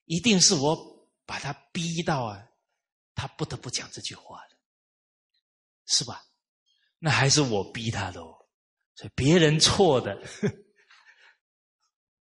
[0.05, 2.43] 一定是我把他逼到啊，
[3.15, 4.49] 他不得不讲这句话了，
[5.85, 6.23] 是吧？
[6.99, 8.33] 那还是我逼他的哦，
[8.95, 10.17] 所以别人错的，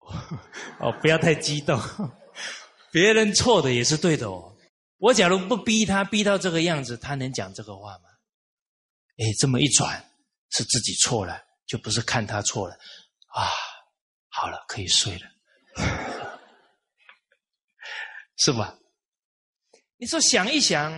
[0.80, 1.80] 哦，不要太激动，
[2.92, 4.56] 别人错的也是对的哦。
[4.98, 8.04] 我假如不逼他，逼到这个样子，他能讲这个话吗？
[9.18, 10.10] 哎，这么一转，
[10.50, 12.74] 是自己错了，就不是看他错了
[13.28, 13.48] 啊。
[14.28, 15.26] 好了，可以睡了。
[18.36, 18.78] 是吧？
[19.98, 20.92] 你说想一想，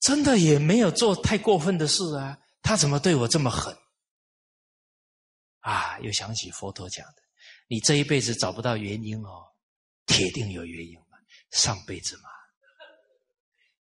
[0.00, 3.76] 真的也没有做太过分的事啊，他怎么对我这么狠？
[5.60, 7.22] 啊，又想起佛陀讲的，
[7.66, 9.44] 你这一辈子找不到原因哦，
[10.06, 11.18] 铁定有原因嘛，
[11.50, 12.28] 上辈子嘛，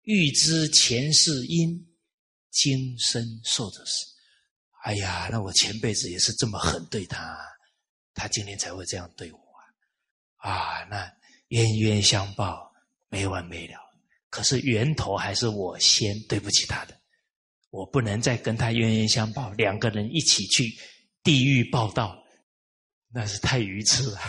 [0.02, 1.96] 欲知前世因，
[2.50, 4.06] 今生受的是。
[4.84, 7.38] 哎呀，那我前辈子也是这么狠对他，
[8.14, 9.49] 他今天才会这样对我。
[10.40, 11.16] 啊，那
[11.50, 12.74] 冤冤相报
[13.10, 13.76] 没完没了。
[14.30, 16.98] 可是源头还是我先对不起他的，
[17.72, 20.74] 我不能再跟他冤冤相报，两个人一起去
[21.24, 22.24] 地狱报道，
[23.12, 24.20] 那是太愚痴了。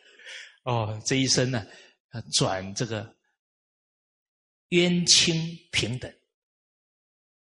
[0.64, 1.64] 哦，这一生呢，
[2.34, 3.16] 转这个
[4.70, 6.10] 冤亲平等，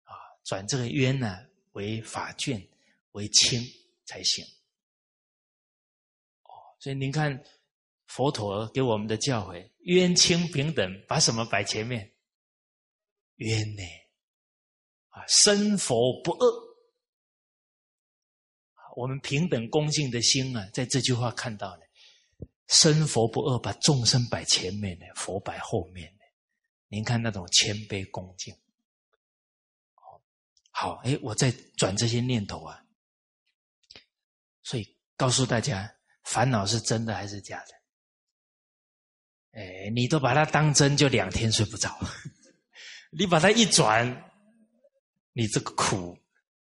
[0.03, 0.13] 啊，
[0.43, 1.39] 转这个冤呢
[1.71, 2.61] 为法眷
[3.13, 3.63] 为亲
[4.05, 4.45] 才行。
[6.43, 7.43] 哦，所以您看。
[8.07, 12.13] 佛陀给我们的教诲：冤亲平等，把什么摆前面？
[13.35, 13.83] 冤呢？
[15.09, 16.65] 啊，生佛不恶。
[18.95, 21.81] 我们平等恭敬的心啊，在这句话看到了，
[22.67, 26.19] 生佛不恶，把众生摆前面呢，佛摆后面呢。
[26.87, 28.55] 您看那种谦卑恭敬。
[29.95, 30.21] 好，
[30.71, 32.85] 好，哎，我在转这些念头啊，
[34.63, 37.74] 所以告诉大家，烦恼是真的还是假的？
[39.55, 41.97] 哎，你都把它当真，就两天睡不着。
[43.17, 44.05] 你把它一转，
[45.31, 46.17] 你这个苦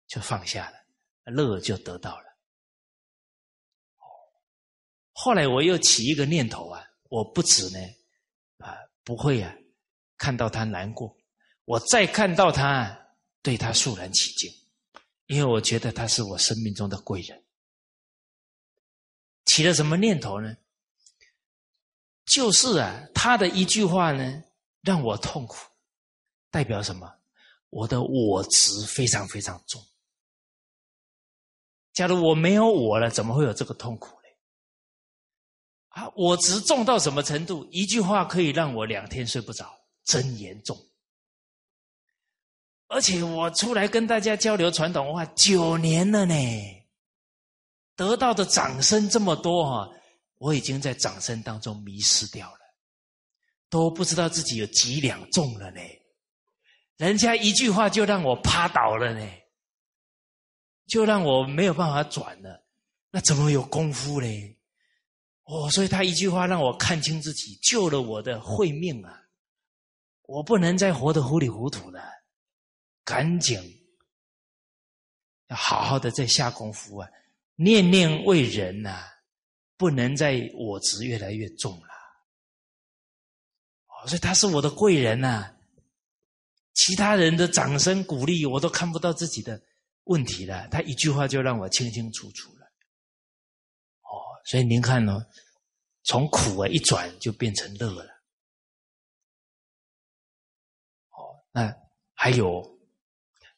[0.07, 0.77] 就放下了，
[1.31, 2.25] 乐就得到了。
[5.11, 7.79] 后来我又起一个念头啊，我不止呢，
[8.57, 9.53] 啊，不会啊，
[10.17, 11.15] 看到他难过，
[11.65, 12.99] 我再看到他，
[13.43, 14.51] 对他肃然起敬，
[15.27, 17.43] 因为我觉得他是我生命中的贵人。
[19.45, 20.57] 起了什么念头呢？
[22.30, 24.43] 就是啊，他的一句话呢，
[24.82, 25.57] 让我痛苦，
[26.51, 27.11] 代表什么？
[27.71, 29.82] 我的我执非常非常重。
[31.91, 34.30] 假如我没有我了，怎么会有这个痛苦呢？
[35.89, 37.67] 啊，我执重到什么程度？
[37.71, 39.67] 一句话可以让我两天睡不着，
[40.03, 40.77] 真严重。
[42.88, 46.36] 而且我出来跟大家交流传统文化九年了呢，
[47.95, 49.91] 得到的掌声这么多哈。
[50.39, 52.59] 我已经在掌声当中迷失掉了，
[53.69, 55.79] 都不知道自己有几两重了呢。
[56.97, 59.31] 人家一句话就让我趴倒了呢，
[60.87, 62.65] 就让我没有办法转了。
[63.11, 64.27] 那怎么有功夫呢？
[65.43, 69.19] 哦，所以他一句话让我看清自己，救了我的慧命啊！
[70.23, 72.03] 我不能再活得糊里糊涂了，
[73.03, 73.59] 赶紧
[75.47, 77.09] 要好好的再下功夫啊，
[77.55, 79.07] 念念为人呐，
[79.80, 81.88] 不能在我执越来越重了。
[83.88, 85.55] 哦，所以他是我的贵人呐，
[86.73, 89.61] 其他人的掌声鼓励我都看不到自己的
[90.03, 92.65] 问题了，他一句话就让我清清楚楚了。
[94.01, 95.25] 哦，所以您看呢，
[96.03, 98.11] 从苦啊一转就变成乐了。
[101.11, 101.73] 哦，那
[102.13, 102.77] 还有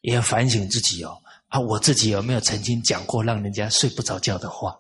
[0.01, 1.19] 也要反省自己哦。
[1.47, 4.79] 啊，我自己有没有曾经讲过让人家睡不着觉的话？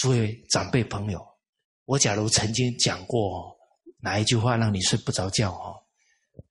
[0.00, 1.22] 诸位长辈朋友，
[1.84, 3.54] 我假如曾经讲过
[3.98, 5.76] 哪一句话让你睡不着觉哦，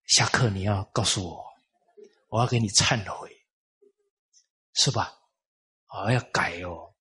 [0.06, 1.44] 下课你要告诉我，
[2.28, 3.28] 我要给你忏悔，
[4.76, 5.16] 是吧？
[5.88, 6.94] 啊，要改哦，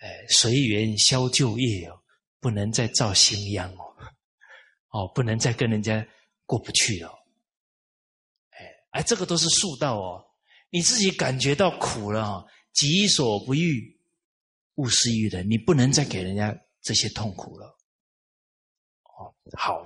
[0.00, 2.02] 哎，随缘消旧业哦，
[2.40, 3.94] 不能再造新殃哦，
[4.88, 6.04] 哦，不能再跟人家
[6.44, 7.16] 过不去了。
[8.90, 10.24] 哎，这个都是术道哦，
[10.70, 13.96] 你自己感觉到苦了，己所不欲，
[14.78, 15.48] 勿施于人。
[15.48, 17.66] 你不能再给人家这些痛苦了。
[19.04, 19.78] 哦，好，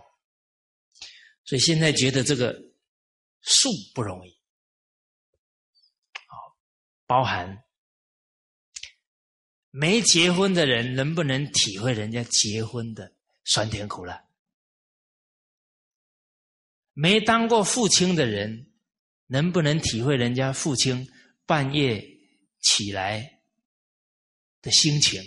[1.44, 2.52] 所以现在觉得这个
[3.42, 4.30] 术不容易。
[6.26, 6.56] 好，
[7.06, 7.64] 包含
[9.70, 13.12] 没结婚的人能不能体会人家结婚的
[13.44, 14.24] 酸甜苦辣？
[16.92, 18.68] 没当过父亲的人。
[19.28, 21.08] 能不能体会人家父亲
[21.46, 22.06] 半夜
[22.60, 23.41] 起来
[24.62, 25.20] 的心情，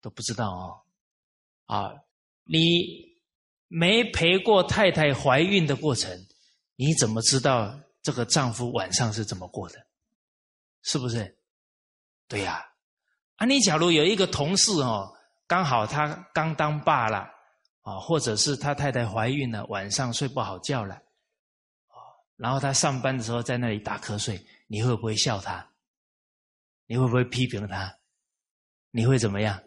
[0.00, 0.80] 都不知道哦。
[1.66, 1.92] 啊，
[2.44, 3.18] 你
[3.68, 6.26] 没陪过太太怀孕的过程，
[6.76, 9.86] 你怎么知道这个丈夫晚上是怎么过的？
[10.82, 11.36] 是不是？
[12.26, 12.66] 对呀。
[13.36, 15.16] 啊，你假如有一个同事哦，
[15.46, 17.28] 刚好他刚当爸了
[17.82, 21.00] 啊，或者是他太太怀孕了，晚上睡不好觉了。
[22.36, 25.69] 然后他上班的时候在那里打瞌睡，你会不会笑他？
[26.90, 27.96] 你会不会批评他？
[28.90, 29.62] 你会怎么样？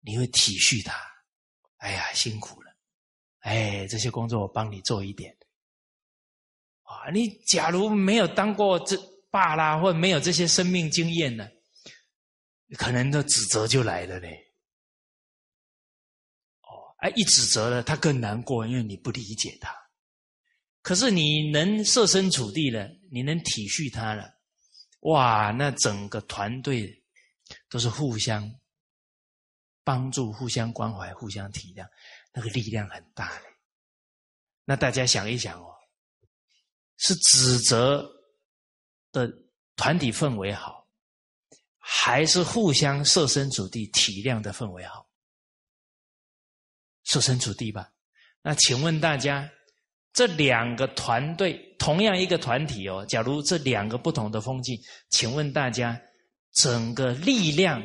[0.00, 1.00] 你会体恤他？
[1.76, 2.76] 哎呀，辛苦了！
[3.42, 5.38] 哎，这些工作我帮你做一点。
[6.82, 8.96] 啊，你假如没有当过这
[9.30, 11.48] 爸啦，或没有这些生命经验呢，
[12.76, 14.52] 可能的指责就来了嘞。
[16.62, 19.72] 哦，哎，一指责了，他更难过，因为你不理解他。
[20.82, 24.39] 可是你能设身处地了，你能体恤他了，
[25.00, 25.50] 哇！
[25.50, 27.02] 那整个团队
[27.68, 28.54] 都是互相
[29.82, 31.88] 帮助、互相关怀、互相体谅，
[32.32, 33.46] 那个力量很大的。
[34.64, 35.74] 那大家想一想哦，
[36.98, 38.06] 是指责
[39.10, 39.32] 的
[39.74, 40.86] 团体氛围好，
[41.78, 45.08] 还是互相设身处地体谅的氛围好？
[47.04, 47.90] 设身处地吧。
[48.42, 49.50] 那请问大家？
[50.12, 53.06] 这两个团队，同样一个团体哦。
[53.06, 56.00] 假如这两个不同的风气，请问大家，
[56.52, 57.82] 整个力量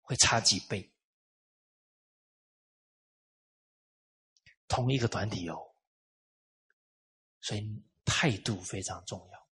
[0.00, 0.90] 会差几倍？
[4.66, 5.56] 同一个团体哦，
[7.40, 7.62] 所以
[8.04, 9.48] 态度非常重要，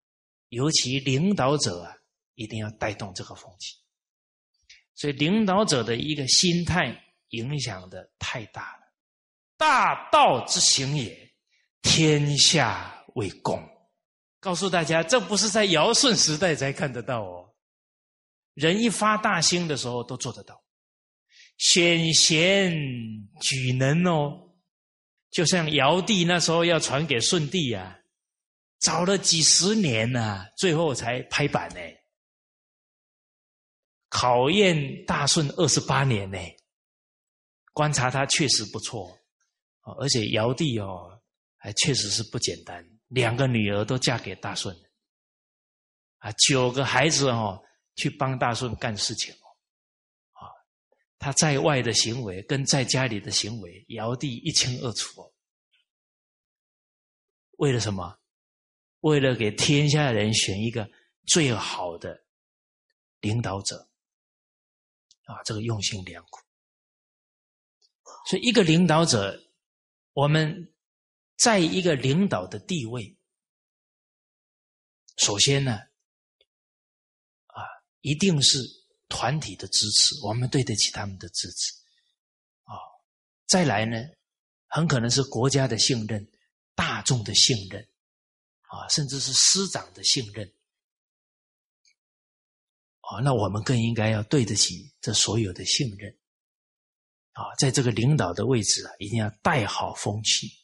[0.49, 1.95] 尤其领导者啊，
[2.33, 3.75] 一定要带动这个风气。
[4.95, 6.95] 所以领导者的一个心态
[7.29, 8.93] 影响的太大了，
[9.57, 11.30] 大道之行也。
[11.81, 13.61] 天下为公，
[14.39, 17.53] 告诉大家，这不是在尧舜时代才看得到哦。
[18.53, 20.61] 人一发大心的时候，都做得到。
[21.57, 22.71] 选贤
[23.39, 24.55] 举能哦，
[25.29, 27.97] 就像尧帝那时候要传给舜帝啊，
[28.79, 31.79] 找了几十年呐，最后才拍板呢。
[34.09, 36.37] 考验大舜二十八年呢，
[37.73, 39.17] 观察他确实不错
[39.99, 41.20] 而且尧帝哦。
[41.63, 44.75] 还确实是不简单，两个女儿都嫁给大顺，
[46.17, 47.63] 啊，九个孩子哦，
[47.97, 49.45] 去帮大顺干事情哦，
[50.31, 50.49] 啊，
[51.19, 55.31] 他在外的行为跟在家里的行为，尧帝一清二楚哦。
[57.57, 58.17] 为了什么？
[59.01, 60.89] 为了给天下人选一个
[61.27, 62.23] 最好的
[63.19, 63.87] 领导者，
[65.25, 66.41] 啊，这个用心良苦。
[68.27, 69.39] 所以，一个领导者，
[70.13, 70.67] 我们。
[71.41, 73.17] 在一个领导的地位，
[75.17, 75.71] 首先呢，
[77.47, 77.65] 啊，
[78.01, 78.59] 一定是
[79.09, 81.73] 团体的支持，我们对得起他们的支持，
[82.61, 82.77] 啊，
[83.47, 83.97] 再来呢，
[84.67, 86.31] 很可能是国家的信任、
[86.75, 87.81] 大众的信任，
[88.67, 90.47] 啊，甚至是师长的信任，
[92.99, 96.15] 啊，那我们更应该要对得起这所有的信任，
[97.31, 100.60] 啊，在这个领导的位置啊，一定要带好风气。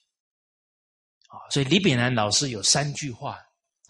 [1.50, 3.38] 所以李炳南老师有三句话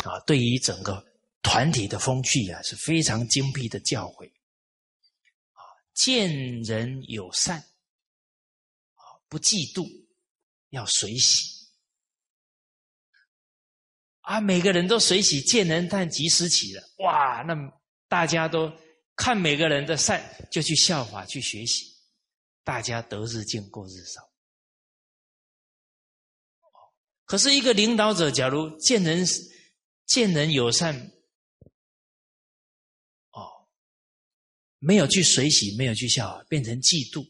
[0.04, 1.06] 啊，对于整个
[1.42, 4.28] 团体的风气啊是非常精辟的教诲
[5.52, 5.62] 啊，
[5.94, 9.88] 见人友善啊，不嫉妒，
[10.70, 11.68] 要随喜
[14.22, 17.56] 啊，每个人都随喜，见人但及时起了，哇，那
[18.10, 18.72] 大家都
[19.16, 20.22] 看每个人的善，
[20.52, 21.86] 就去效法去学习，
[22.64, 24.27] 大家得日进，过日少。
[27.28, 29.26] 可是，一个领导者，假如见人
[30.06, 30.96] 见人友善，
[33.32, 33.68] 哦，
[34.80, 37.30] 没有去随喜，没有去笑，变成嫉妒，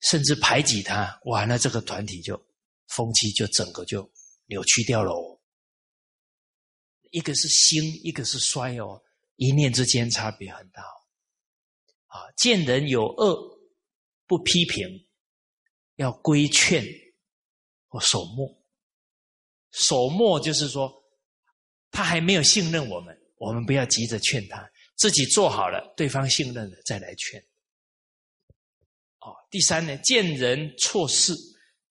[0.00, 2.36] 甚至排挤他，哇，那这个团体就
[2.88, 4.12] 风气就整个就
[4.48, 5.12] 扭曲掉了。
[5.12, 5.40] 哦。
[7.10, 9.02] 一个是兴，一个是衰哦，
[9.36, 10.94] 一念之间差别很大哦。
[12.08, 13.58] 啊，见人有恶
[14.26, 15.08] 不批评，
[15.96, 16.84] 要规劝
[17.86, 18.57] 或守默。
[19.78, 20.92] 守默就是说，
[21.90, 27.40] 他还没有信任我们，我们不要急着劝他，自己做好了，对方信任了再来劝。
[29.20, 31.32] 哦，第三呢，见人错事，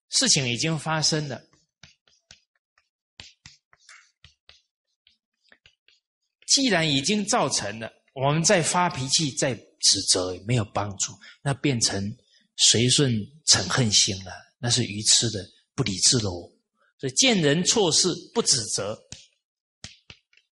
[0.09, 1.41] 事情已经发生了，
[6.45, 12.03] 既然已经造成了，我们再发脾气、再指责也没有帮助，那变成
[12.57, 13.13] 随顺
[13.45, 15.39] 嗔恨心了，那是愚痴的、
[15.73, 16.51] 不理智喽。
[16.99, 18.97] 所以见人错事不指责，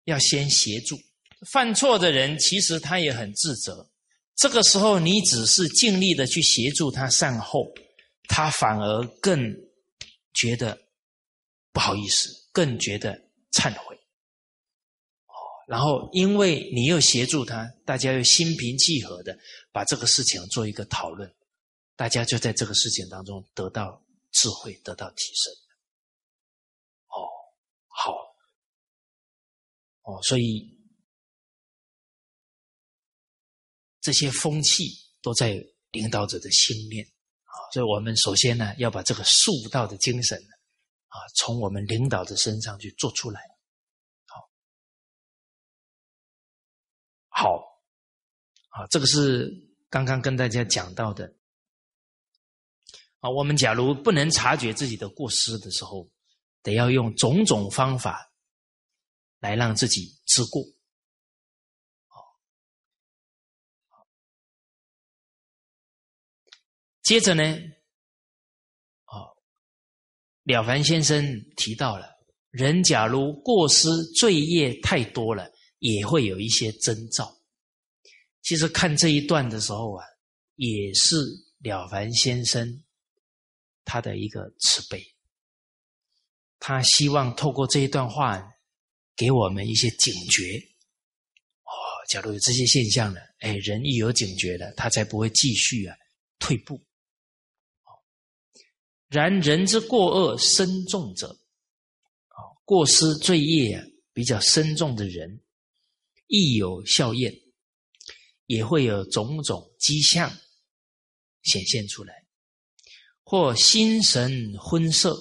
[0.03, 0.95] 要先协助。
[1.51, 3.89] 犯错的人其实他也很自责，
[4.35, 7.71] 这个时候你只是尽力的去协助他善后，
[8.27, 9.53] 他反而更
[10.33, 10.79] 觉得
[11.71, 13.13] 不好意思，更觉得
[13.51, 13.95] 忏悔。
[15.27, 15.33] 哦，
[15.67, 19.37] 然后因为你又协助他，大家又心平气和的
[19.71, 21.31] 把这个事情做一个讨论，
[21.95, 25.53] 大家就在这个事情当中得到智慧，得到提升。
[27.07, 28.13] 好，
[30.05, 30.79] 哦，所以
[34.01, 34.85] 这些风气
[35.21, 37.05] 都在领导者的心面
[37.43, 40.37] 啊，所以我们首先呢要把这个塑道的精神
[41.07, 43.41] 啊，从我们领导的身上去做出来。
[44.27, 44.49] 好，
[47.29, 47.57] 好，
[48.69, 49.51] 啊，这个是
[49.89, 51.35] 刚刚跟大家讲到的
[53.19, 56.09] 啊，我们假如不能察觉自己的过失的时候。
[56.65, 58.33] 得要用种种方法
[59.45, 60.63] 来让自己知过，
[62.07, 62.19] 好
[67.03, 67.43] 接着呢，
[69.05, 69.37] 哦，
[70.45, 71.23] 了凡先生
[71.55, 72.09] 提到了，
[72.49, 73.87] 人假如过失
[74.17, 77.31] 罪业太多了，也会有一些征兆。
[78.41, 80.03] 其实看这一段的时候啊，
[80.55, 81.17] 也是
[81.59, 82.83] 了凡先生
[83.83, 85.05] 他的一个慈悲。
[86.57, 88.54] 他希望透过这一段话，
[89.15, 90.57] 给我们一些警觉。
[91.63, 91.71] 哦，
[92.09, 95.95] 假如有这些现象了，哎，人一有警觉了，他才不会继续啊
[96.39, 96.81] 退步。
[99.07, 101.27] 然人之过恶深重者，
[102.27, 105.41] 啊，过失罪业啊比较深重的人，
[106.27, 107.33] 亦有效验，
[108.45, 110.29] 也会有种种迹象
[111.43, 112.25] 显现出来，
[113.23, 115.15] 或心神昏涩。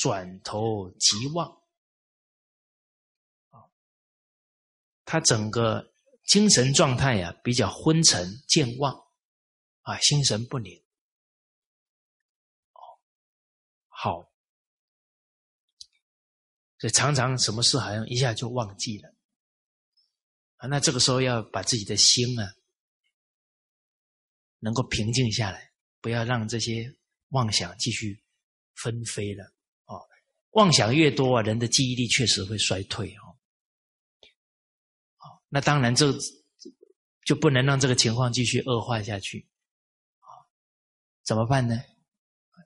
[0.00, 1.57] 转头即忘，
[5.10, 5.90] 他整个
[6.26, 8.94] 精神状态呀比较昏沉健忘，
[9.80, 10.76] 啊，心神不宁，
[12.74, 12.80] 哦，
[13.88, 14.30] 好，
[16.78, 19.14] 所以常常什么事好像一下就忘记了，
[20.56, 22.54] 啊，那这个时候要把自己的心啊
[24.58, 26.94] 能够平静下来，不要让这些
[27.28, 28.22] 妄想继续
[28.74, 29.54] 纷飞了。
[29.86, 30.06] 哦
[30.50, 33.27] 妄想越多啊，人的记忆力确实会衰退哦。
[35.48, 36.12] 那当然这
[37.24, 39.48] 就不能让这个情况继续恶化下去。
[41.24, 41.78] 怎么办呢？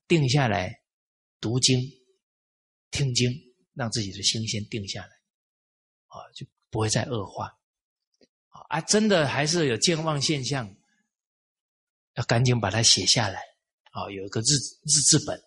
[0.06, 0.82] 定下来，
[1.40, 1.80] 读经、
[2.90, 3.28] 听经，
[3.74, 5.08] 让自己的心先定下来
[6.06, 7.52] 啊，就不会再恶化
[8.68, 8.80] 啊。
[8.82, 10.72] 真的还是有健忘现象，
[12.14, 13.40] 要赶紧把它写下来
[13.90, 14.54] 啊，有一个日
[14.84, 15.42] 日志本，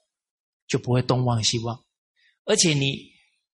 [0.68, 1.86] 就不会东忘西忘。
[2.44, 3.14] 而且你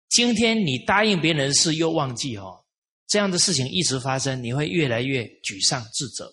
[0.08, 2.64] 今天你答应别人的事又忘记哦，
[3.08, 6.30] 这样的事情一直发生，你会越来越沮丧自责，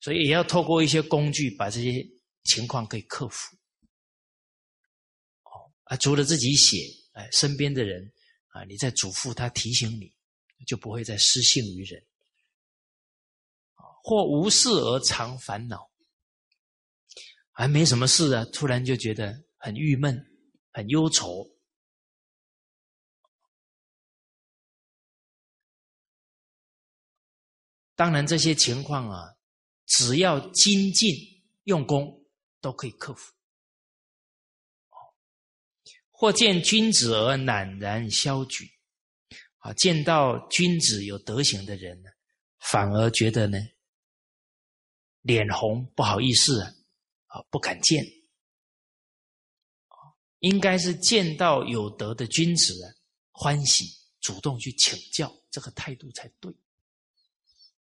[0.00, 2.06] 所以也要透过一些工具把这些
[2.44, 3.56] 情况可以克服。
[5.42, 5.50] 哦
[5.82, 6.78] 啊，除了自己写，
[7.12, 8.12] 哎，身边的人
[8.48, 10.12] 啊，你在嘱咐他提醒你，
[10.64, 12.00] 就不会再失信于人。
[14.04, 15.90] 或无事而常烦恼，
[17.50, 20.24] 还没什么事啊，突然就觉得很郁闷、
[20.70, 21.44] 很忧愁。
[27.96, 29.34] 当然这些情况啊，
[29.86, 31.10] 只要精进
[31.64, 32.24] 用功，
[32.60, 33.32] 都可以克服。
[36.10, 38.70] 或见君子而赧然消举，
[39.58, 42.10] 啊，见到君子有德行的人呢，
[42.60, 43.58] 反而觉得呢，
[45.22, 46.62] 脸红不好意思
[47.26, 48.04] 啊，不敢见。
[50.40, 52.74] 应该是见到有德的君子，
[53.32, 53.84] 欢喜
[54.20, 56.54] 主动去请教，这个态度才对。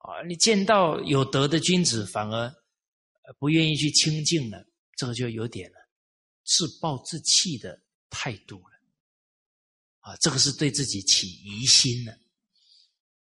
[0.03, 2.55] 啊，你见到有德的君子，反而
[3.39, 5.79] 不愿意去亲近了，这个就有点了
[6.45, 7.81] 自暴自弃的
[8.11, 8.81] 态度了。
[10.01, 12.13] 啊，这个是对自己起疑心了。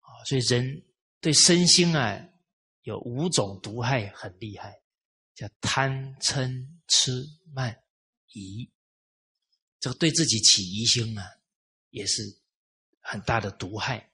[0.00, 0.82] 啊，所以人
[1.20, 2.18] 对身心啊
[2.82, 4.80] 有五种毒害很厉害，
[5.34, 7.78] 叫贪嗔痴慢
[8.32, 8.66] 疑。
[9.78, 11.26] 这个对自己起疑心啊，
[11.90, 12.22] 也是
[13.00, 14.09] 很大的毒害。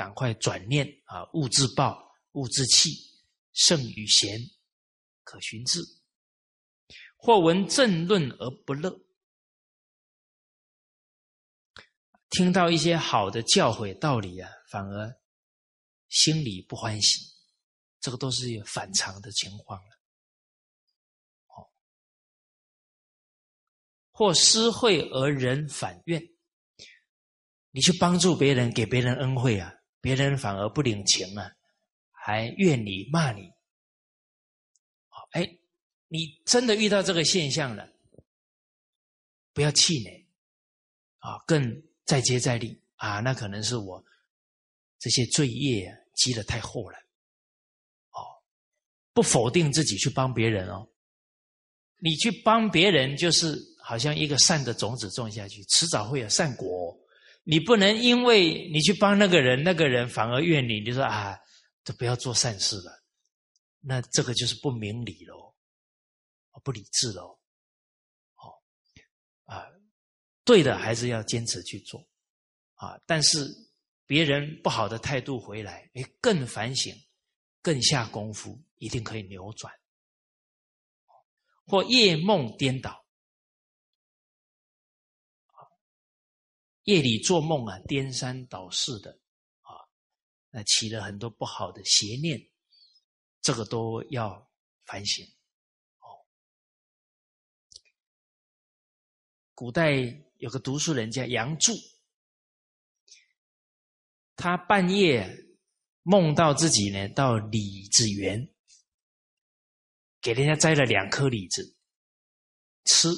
[0.00, 1.94] 赶快转念啊，勿自暴，
[2.32, 2.88] 勿自弃，
[3.52, 4.40] 圣与贤，
[5.24, 5.82] 可循志。
[7.18, 8.98] 或闻正论而不乐，
[12.30, 15.20] 听到一些好的教诲道理啊，反而
[16.08, 17.20] 心里不欢喜，
[18.00, 20.00] 这个都是反常的情况了。
[24.10, 26.22] 或施惠而人反怨，
[27.70, 31.50] 你去帮助别人，给别人恩惠啊，别人反而不领情啊，
[32.10, 33.50] 还怨你骂你。
[35.32, 35.58] 哎，
[36.08, 37.88] 你真的遇到这个现象了，
[39.52, 40.26] 不要气馁
[41.18, 44.04] 啊，更再接再厉啊，那可能是我
[44.98, 46.98] 这些罪业积得太厚了。
[48.10, 48.42] 哦，
[49.12, 50.88] 不否定自己去帮别人哦，
[51.98, 53.68] 你去帮别人就是。
[53.82, 56.96] 好像一个善的种子种下去，迟早会有善果。
[57.42, 61.38] 你不能因为你去帮那个人，那个人反而怨你，你说啊，
[61.84, 63.02] 就不要做善事了。
[63.80, 65.54] 那这个就是不明理喽，
[66.62, 67.38] 不理智喽。
[68.36, 68.52] 哦，
[69.44, 69.66] 啊，
[70.44, 72.06] 对的还是要坚持去做
[72.74, 73.00] 啊。
[73.06, 73.48] 但是
[74.06, 76.94] 别人不好的态度回来，哎，更反省，
[77.62, 79.72] 更下功夫，一定可以扭转。
[81.66, 82.99] 或夜梦颠倒。
[86.90, 89.12] 夜里做梦啊，颠三倒四的
[89.60, 89.78] 啊，
[90.50, 92.50] 那起了很多不好的邪念，
[93.40, 94.50] 这个都要
[94.86, 95.24] 反省。
[96.00, 96.26] 哦，
[99.54, 99.92] 古代
[100.38, 101.72] 有个读书人叫杨柱，
[104.34, 105.28] 他半夜
[106.02, 108.52] 梦到自己呢到李子园，
[110.20, 111.76] 给人家摘了两颗李子
[112.84, 113.08] 吃。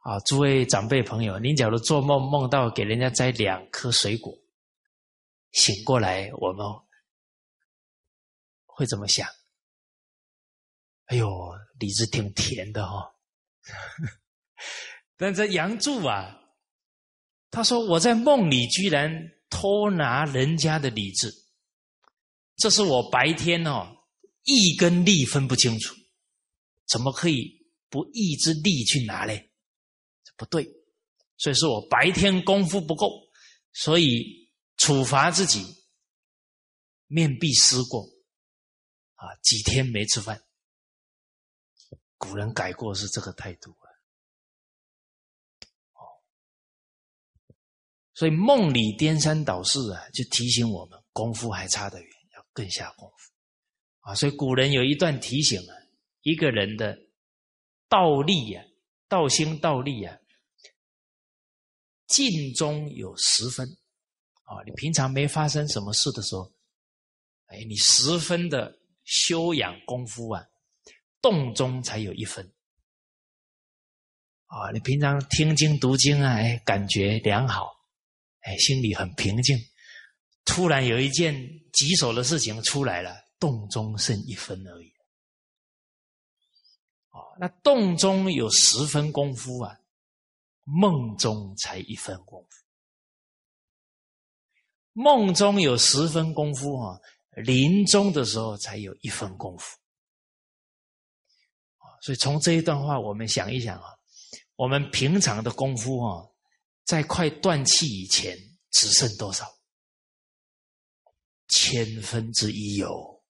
[0.00, 4.34] 啊，诸位长辈朋友，您假如做梦梦到给人家摘两颗水果，
[5.52, 6.66] 醒过来我们
[8.64, 9.28] 会怎么想？
[11.06, 11.28] 哎呦，
[11.78, 13.12] 李子挺甜的哈！
[15.18, 16.34] 但这杨柱啊，
[17.50, 19.12] 他说我在梦里居然
[19.50, 21.30] 偷拿人家的李子，
[22.56, 24.04] 这是我白天哦
[24.44, 25.94] 义跟利分不清楚，
[26.88, 29.49] 怎么可以不义之利去拿嘞？
[30.40, 30.64] 不对，
[31.36, 33.10] 所以说我白天功夫不够，
[33.74, 35.62] 所以处罚自己，
[37.08, 38.08] 面壁思过，
[39.16, 40.42] 啊，几天没吃饭。
[42.16, 43.84] 古人改过是这个态度啊，
[45.92, 46.00] 哦，
[48.14, 53.30] 所以梦里颠三倒四啊，就提醒我们功夫还差得远，要更下功夫
[54.00, 54.14] 啊。
[54.14, 55.76] 所以古人有一段提醒啊，
[56.22, 56.98] 一个人的
[57.90, 58.64] 道力呀，
[59.06, 60.16] 道心道力啊。
[62.10, 63.64] 静中有十分，
[64.42, 66.52] 啊，你平常没发生什么事的时候，
[67.46, 70.44] 哎，你十分的修养功夫啊，
[71.22, 72.44] 动中才有一分，
[74.46, 77.70] 啊，你平常听经读经啊，哎，感觉良好，
[78.40, 79.56] 哎，心里很平静，
[80.44, 81.32] 突然有一件
[81.72, 84.88] 棘手的事情出来了，动中剩一分而已，
[87.10, 89.76] 哦，那动中有十分功夫啊。
[90.72, 92.64] 梦中才一分功夫，
[94.92, 97.00] 梦中有十分功夫啊，
[97.32, 99.76] 临终的时候才有一分功夫。
[102.00, 103.88] 所以从这一段话，我们想一想啊，
[104.54, 106.24] 我们平常的功夫啊，
[106.84, 108.38] 在快断气以前
[108.70, 109.46] 只剩多少？
[111.48, 113.22] 千分之一有。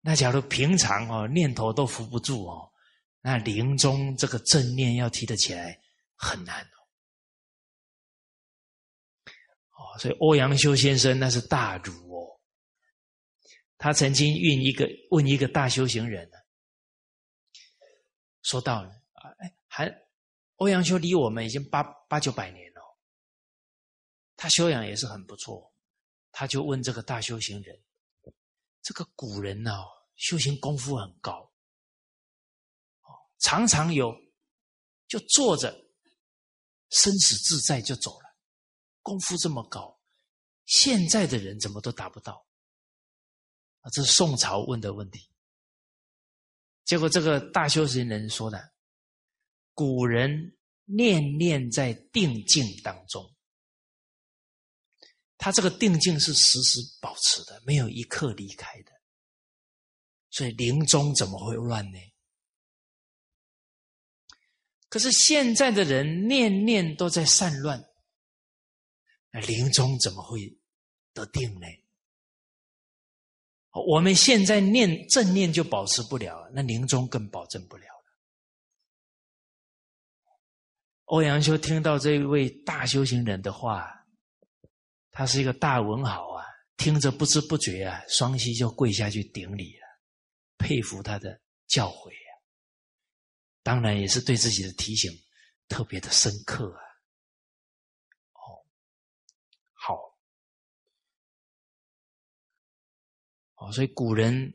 [0.00, 2.72] 那假如平常哦，念头都扶不住哦。
[3.20, 5.80] 那临终这个正念要提得起来
[6.14, 6.78] 很难哦，
[9.76, 12.40] 哦，所以欧阳修先生那是大儒哦。
[13.76, 16.36] 他曾经问一个问一个大修行人呢，
[18.42, 19.92] 说到了啊，哎，还
[20.56, 22.80] 欧阳修离我们已经八八九百年了，
[24.36, 25.72] 他修养也是很不错。
[26.30, 27.80] 他就问这个大修行人
[28.82, 29.72] ：“这个古人呢，
[30.14, 31.47] 修行功夫很高，
[33.38, 34.14] 常常有
[35.06, 35.72] 就坐着
[36.90, 38.36] 生死自在就走了，
[39.02, 39.98] 功夫这么高，
[40.66, 42.46] 现在的人怎么都达不到？
[43.80, 45.30] 啊，这是宋朝问的问题。
[46.84, 48.72] 结果这个大修行人说的：
[49.74, 53.34] 古人念念在定境当中。”
[55.40, 58.90] 他这个定境是时时保持的，没有一刻离开的，
[60.30, 61.98] 所以临终怎么会乱呢？
[64.88, 67.82] 可是现在的人念念都在散乱，
[69.30, 70.58] 那临终怎么会
[71.12, 71.66] 得定呢？
[73.86, 78.18] 我们现在念正念就保持不了，那临终更保证不了了。
[81.04, 83.94] 欧阳修听到这一位大修行人的话。
[85.10, 86.44] 他是一个大文豪啊，
[86.76, 89.82] 听着不知不觉啊，双膝就跪下去顶礼了，
[90.58, 92.12] 佩服他的教诲。
[93.68, 95.12] 当然也是对自己的提醒
[95.68, 96.80] 特别的深刻啊。
[98.32, 98.64] 哦，
[99.74, 100.18] 好，
[103.56, 104.54] 哦，所以古人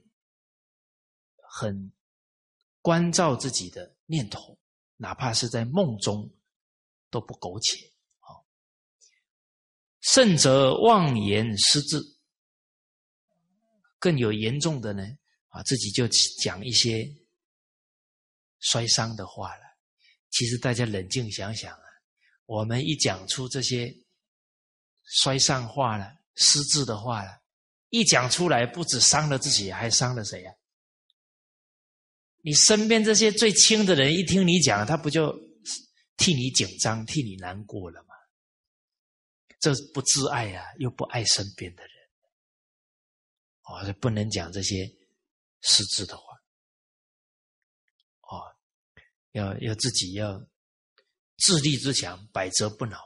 [1.47, 1.93] 很
[2.81, 4.57] 关照自己的念头，
[4.97, 6.33] 哪怕是在梦中
[7.11, 7.77] 都不苟且。
[10.01, 12.01] 甚者妄言失志，
[13.99, 15.03] 更有严重的呢
[15.49, 16.07] 啊，自己就
[16.41, 17.07] 讲一些
[18.63, 19.61] 摔伤的话了。
[20.31, 21.83] 其实大家冷静想想啊，
[22.45, 23.95] 我们一讲出这些
[25.03, 27.41] 摔伤话了、失智的话了，
[27.89, 30.51] 一讲出来，不止伤了自己，还伤了谁呀？
[32.41, 35.31] 你身边这些最亲的人一听你讲，他不就
[36.17, 38.09] 替你紧张、替你难过了吗？
[39.59, 41.93] 这不自爱呀，又不爱身边的人，
[43.63, 44.91] 哦，不能讲这些
[45.61, 46.23] 失智的话，
[48.23, 48.43] 哦，
[49.33, 50.43] 要要自己要
[51.37, 52.97] 自立自强，百折不挠，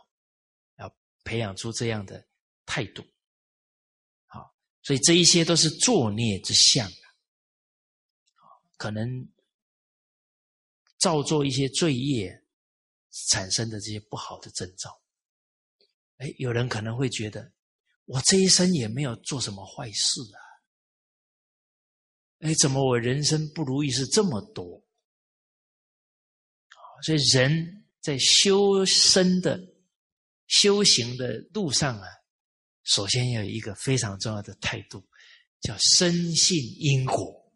[0.77, 2.25] 要培养出这样的
[2.65, 3.03] 态度，
[4.27, 8.45] 好，所以这一些都是作孽之相啊，
[8.77, 9.27] 可能
[10.97, 12.43] 造作一些罪业
[13.29, 15.01] 产生的这些不好的征兆。
[16.17, 17.53] 哎，有人可能会觉得，
[18.05, 20.39] 我这一生也没有做什么坏事啊！
[22.39, 24.83] 哎，怎么我人生不如意事这么多？
[27.01, 29.59] 所以人在修身的
[30.47, 32.07] 修行的路上啊，
[32.83, 35.05] 首先要有一个非常重要的态度，
[35.61, 37.53] 叫深信因果，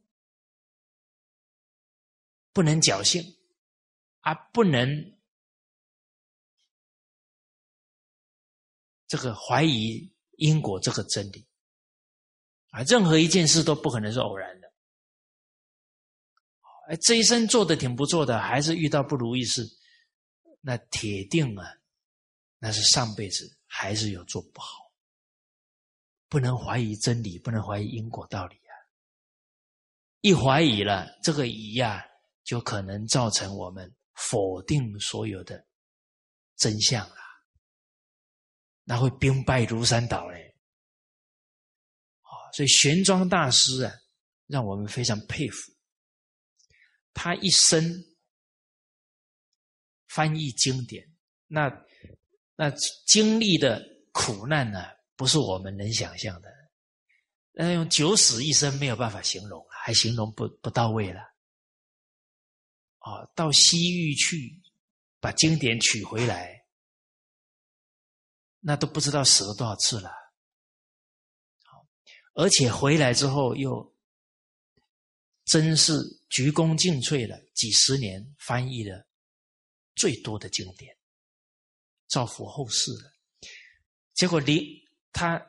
[2.54, 3.24] 不能侥幸，
[4.22, 5.18] 而，不能。
[9.08, 11.46] 这个怀疑因果这个真理
[12.70, 14.61] 啊，任何一件事都不可能是偶然。
[16.92, 19.66] 哎，这一生做的挺不错的，还是遇到不如意事，
[20.60, 21.66] 那铁定啊，
[22.60, 24.92] 那是上辈子还是有做不好。
[26.28, 28.76] 不能怀疑真理，不能怀疑因果道理啊！
[30.20, 32.06] 一怀疑了，这个疑呀，
[32.44, 35.66] 就可能造成我们否定所有的
[36.58, 37.16] 真相了。
[38.84, 40.58] 那会兵败如山倒嘞！
[42.24, 43.94] 啊，所以玄奘大师啊，
[44.48, 45.72] 让我们非常佩服。
[47.14, 47.84] 他一生
[50.08, 51.08] 翻译经典，
[51.48, 51.70] 那
[52.56, 52.70] 那
[53.08, 53.82] 经历的
[54.12, 54.86] 苦难呢，
[55.16, 56.50] 不是我们能想象的。
[57.52, 61.22] 那用九死一生没有办法形容，还形容不不到位了。
[63.00, 64.62] 啊，到西域去
[65.20, 66.60] 把经典取回来。
[68.64, 70.12] 那都不知道死了多少次了，
[71.64, 71.84] 好，
[72.36, 73.96] 而且回来之后又
[75.46, 75.94] 真是
[76.32, 79.06] 鞠躬尽瘁了，几十年翻译了
[79.96, 80.98] 最多的经典，
[82.08, 83.14] 造福后世了。
[84.14, 85.46] 结果离他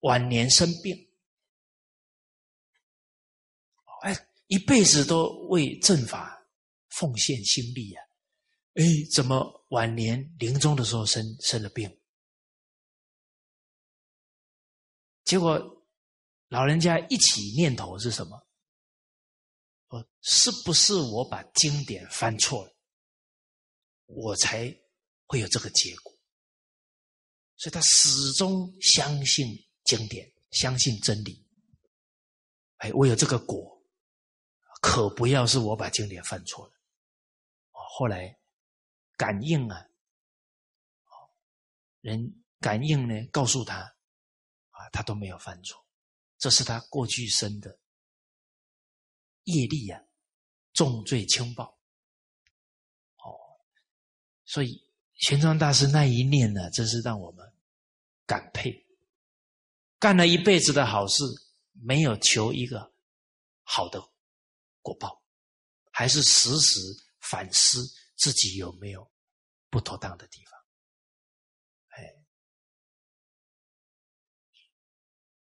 [0.00, 1.12] 晚年生病，
[4.02, 6.44] 哎，一辈子都为正法
[6.88, 8.04] 奉献心力啊！
[8.74, 8.84] 哎，
[9.14, 12.00] 怎么晚年临终的时候生生了病？
[15.22, 15.86] 结果，
[16.48, 18.44] 老人家一起念头是什么？
[20.22, 22.76] 是不是我把经典翻错了，
[24.06, 24.74] 我才
[25.26, 26.12] 会有这个结果？
[27.56, 29.46] 所以他始终相信
[29.84, 31.46] 经典，相信真理。
[32.78, 33.82] 哎，我有这个果，
[34.80, 36.72] 可不要是我把经典犯错了。
[37.70, 38.38] 后来
[39.16, 39.86] 感应啊，
[42.00, 43.76] 人感应呢，告诉他，
[44.70, 45.86] 啊，他都没有犯错，
[46.38, 47.78] 这是他过去生的
[49.44, 50.02] 业力啊，
[50.72, 51.78] 重罪轻报。
[53.16, 53.32] 哦，
[54.44, 54.82] 所以
[55.14, 57.52] 玄奘大师那一念呢，真是让我们
[58.26, 58.86] 感佩，
[59.98, 61.24] 干了一辈子的好事，
[61.72, 62.92] 没有求一个
[63.62, 64.00] 好的
[64.82, 65.22] 果报，
[65.90, 66.80] 还是时时
[67.20, 67.84] 反思
[68.16, 69.10] 自己有没有
[69.68, 70.58] 不妥当的地方。
[71.88, 72.14] 哎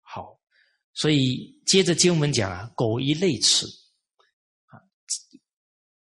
[0.01, 0.39] 好，
[0.93, 3.65] 所以接着经文讲啊，狗一类齿，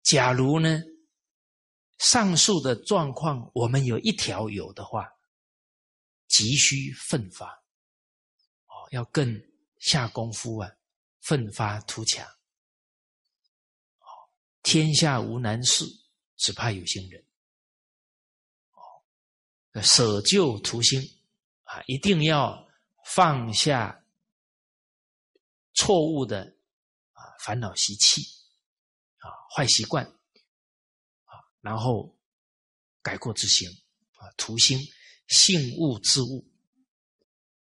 [0.03, 0.81] 假如呢，
[1.97, 5.11] 上述的状况我们有一条有的话，
[6.27, 7.47] 急需奋发，
[8.67, 9.41] 哦，要更
[9.79, 10.71] 下功夫啊，
[11.21, 12.27] 奋发图强，
[14.63, 15.85] 天下无难事，
[16.37, 17.23] 只怕有心人，
[18.71, 21.01] 哦，舍旧图新
[21.63, 22.67] 啊，一定要
[23.05, 23.97] 放下。
[25.73, 26.43] 错误的
[27.13, 28.21] 啊烦恼习气
[29.21, 32.17] 啊坏习惯啊，然后
[33.01, 34.79] 改过自新啊图心
[35.27, 36.45] 信物之物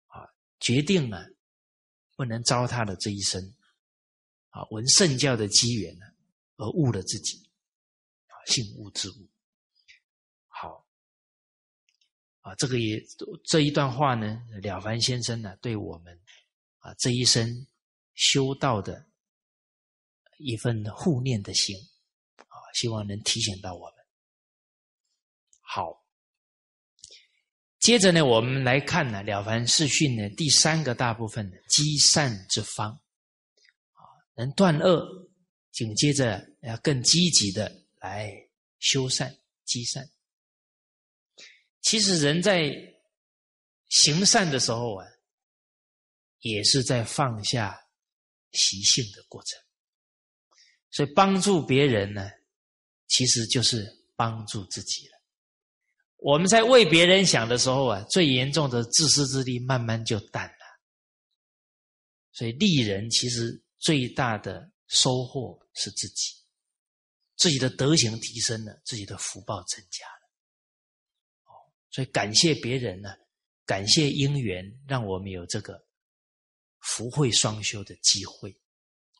[0.07, 0.27] 啊
[0.59, 1.25] 决定了
[2.15, 3.41] 不能糟蹋了这一生
[4.49, 6.05] 啊闻圣教的机缘呢
[6.57, 7.49] 而误了自己
[8.27, 9.29] 啊信物之物
[10.47, 10.85] 好
[12.41, 13.01] 啊这个也
[13.45, 16.21] 这一段话呢了凡先生呢对我们
[16.79, 17.65] 啊这一生。
[18.13, 19.07] 修道的
[20.43, 21.75] 一份护念的心
[22.37, 23.95] 啊，希望能提醒到我们。
[25.61, 26.05] 好，
[27.79, 34.01] 接着呢，我们来看呢《了凡四训》呢第三个大部分积善之方啊，
[34.35, 35.29] 能断恶，
[35.71, 38.31] 紧接着要更积极的来
[38.79, 39.35] 修善
[39.65, 40.09] 积善。
[41.81, 42.71] 其实人在
[43.89, 45.05] 行善的时候啊，
[46.39, 47.77] 也是在放下。
[48.53, 49.57] 习性的过程，
[50.91, 52.29] 所以帮助别人呢，
[53.07, 53.85] 其实就是
[54.15, 55.19] 帮助自己了。
[56.17, 60.79] 我们在为别人想的时候啊，最严重的自私自利慢慢就淡了。
[62.31, 66.35] 所以利人其实最大的收获是自己，
[67.37, 70.29] 自己的德行提升了，自己的福报增加了。
[71.45, 71.51] 哦，
[71.89, 73.15] 所以感谢别人呢，
[73.65, 75.85] 感谢因缘，让我们有这个。
[76.83, 78.49] 福慧双修的机会，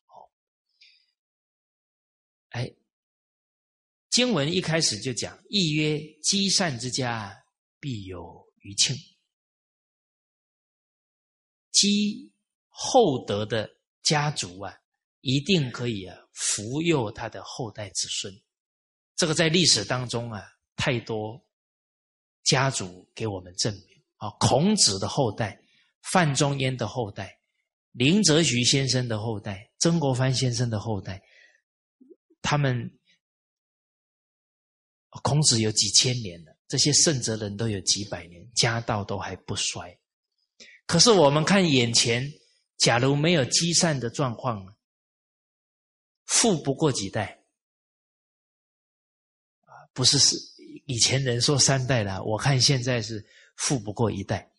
[0.08, 0.26] 哦，
[2.52, 2.72] 哎，
[4.10, 7.36] 经文一开始就讲：“一曰积善之家，
[7.80, 8.96] 必有余庆。”
[11.72, 12.32] 积
[12.68, 13.70] 厚德的
[14.04, 14.78] 家族啊，
[15.22, 18.34] 一定可以啊，福佑他的后代子孙。
[19.16, 20.44] 这个在历史当中啊，
[20.76, 21.42] 太多
[22.44, 25.58] 家族给我们证明啊，孔子的后代，
[26.02, 27.40] 范仲淹的后代。
[27.94, 31.22] 林则徐先生的后代，曾国藩先生的后代，
[32.42, 33.00] 他们
[35.24, 39.98] 孔子有几千年了，这些圣哲人都有几百年，家道都还不衰。
[40.86, 42.30] 可是我们看眼前，
[42.78, 44.76] 假如没有积善的状况，
[46.26, 47.44] 富不过几代
[49.66, 49.72] 啊！
[49.94, 50.36] 不是是
[50.86, 53.26] 以前人说三代了，我看现在是
[53.56, 54.52] 富不过一代。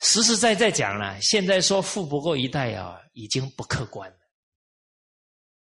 [0.00, 4.18] 实实在在讲了，现在说富不过一代啊，已经不客观了。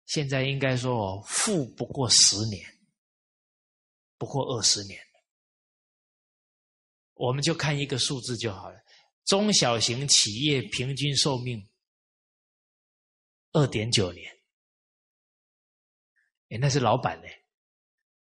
[0.08, 2.66] 现在应该说富不过十年，
[4.18, 5.00] 不过二十年
[7.14, 8.82] 我们就看一个数字就好了：
[9.26, 11.68] 中小型企业平均寿命
[13.52, 14.32] 二点九年。
[16.50, 17.28] 哎，那是老板呢，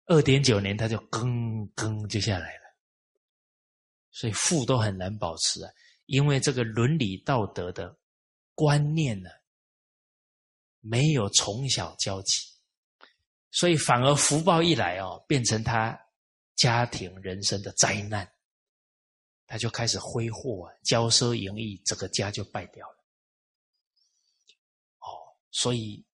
[0.05, 2.75] 二点九年他就更更就下来了，
[4.09, 5.71] 所以富都很难保持啊。
[6.07, 7.95] 因为这个伦理道德的
[8.55, 9.29] 观念呢，
[10.87, 12.47] 没有从小教起，
[13.49, 15.99] 所以反而福报一来哦，变成他
[16.55, 18.31] 家庭人生的灾难，
[19.47, 22.97] 他就开始挥霍啊，骄奢淫逸，这个家就败掉了。
[24.99, 25.09] 哦，
[25.49, 26.05] 所以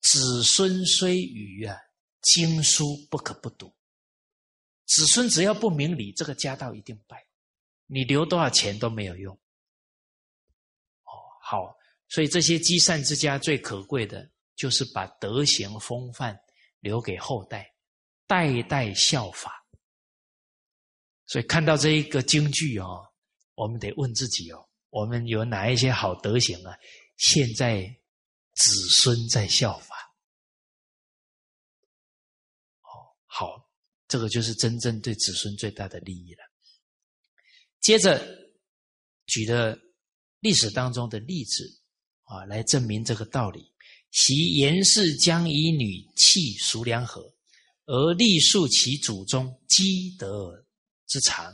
[0.00, 1.78] 子孙虽愚啊，
[2.22, 3.72] 经书不可不读。
[4.84, 7.24] 子孙只要不明理，这个家道一定败。
[7.86, 9.32] 你留多少钱都没有用。
[11.04, 11.76] 哦，好，
[12.12, 16.38] 所以这些积善之家最可贵的，就是把德行风范
[16.80, 17.66] 留给后代，
[18.26, 19.66] 代代效法。
[21.24, 23.02] 所以看到这一个京剧哦，
[23.54, 26.76] 我们得问自己哦，我们有哪一些好德行啊？
[27.16, 27.82] 现在
[28.56, 29.96] 子孙在效法。
[32.82, 33.70] 哦，好，
[34.06, 36.44] 这个就是真正对子孙最大的利益了。
[37.80, 38.22] 接着
[39.24, 39.80] 举的
[40.40, 41.64] 历史当中的例子
[42.32, 43.70] 啊，来证明这个道理。
[44.10, 47.30] 其严氏将以女弃叔梁河，
[47.84, 50.64] 而立述其祖宗积德
[51.06, 51.52] 之长，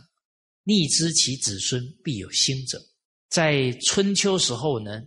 [0.63, 2.81] 逆知其子孙必有兴者。
[3.29, 5.03] 在春秋时候呢，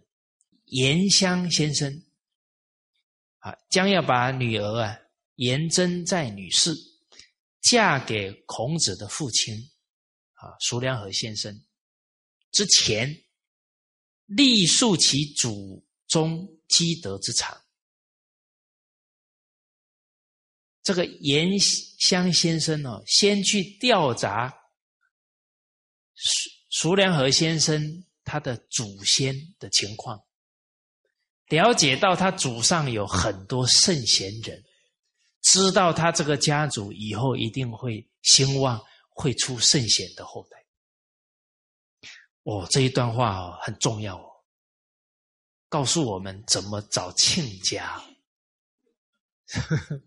[0.65, 2.03] 严香先生
[3.39, 4.97] 啊，将要把女儿啊
[5.35, 6.75] 严真在女士
[7.61, 9.55] 嫁给孔子的父亲
[10.33, 11.53] 啊叔梁河先生
[12.51, 13.23] 之前，
[14.35, 16.47] 立树其祖宗。
[16.73, 17.61] 积德之长，
[20.81, 24.49] 这个严香先生哦，先去调查
[26.15, 30.17] 苏苏良和先生他的祖先的情况，
[31.49, 34.63] 了解到他祖上有很多圣贤人，
[35.41, 40.60] 知道他这个家族以后一定会兴旺，会出圣贤的后代。
[42.43, 44.27] 哦，这一段话哦很重要哦。
[45.69, 48.01] 告诉我们怎么找亲家。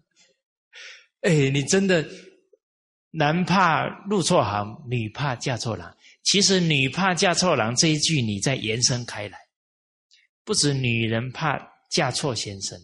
[1.21, 2.07] 哎，你真的
[3.11, 5.97] 男怕入错行，女怕嫁错郎。
[6.23, 9.39] 其实“女怕嫁错郎”这一句，你再延伸开来，
[10.43, 11.59] 不止女人怕
[11.91, 12.79] 嫁错先生，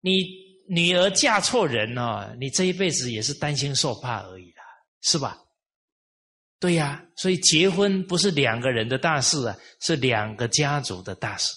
[0.00, 0.24] 你
[0.68, 4.62] 女儿嫁错人哦，你这一辈子也是担心受怕而已啦，
[5.02, 5.38] 是吧？
[6.60, 11.54] 对呀，所以结婚不是两个人的大事啊，是两个家族的大事。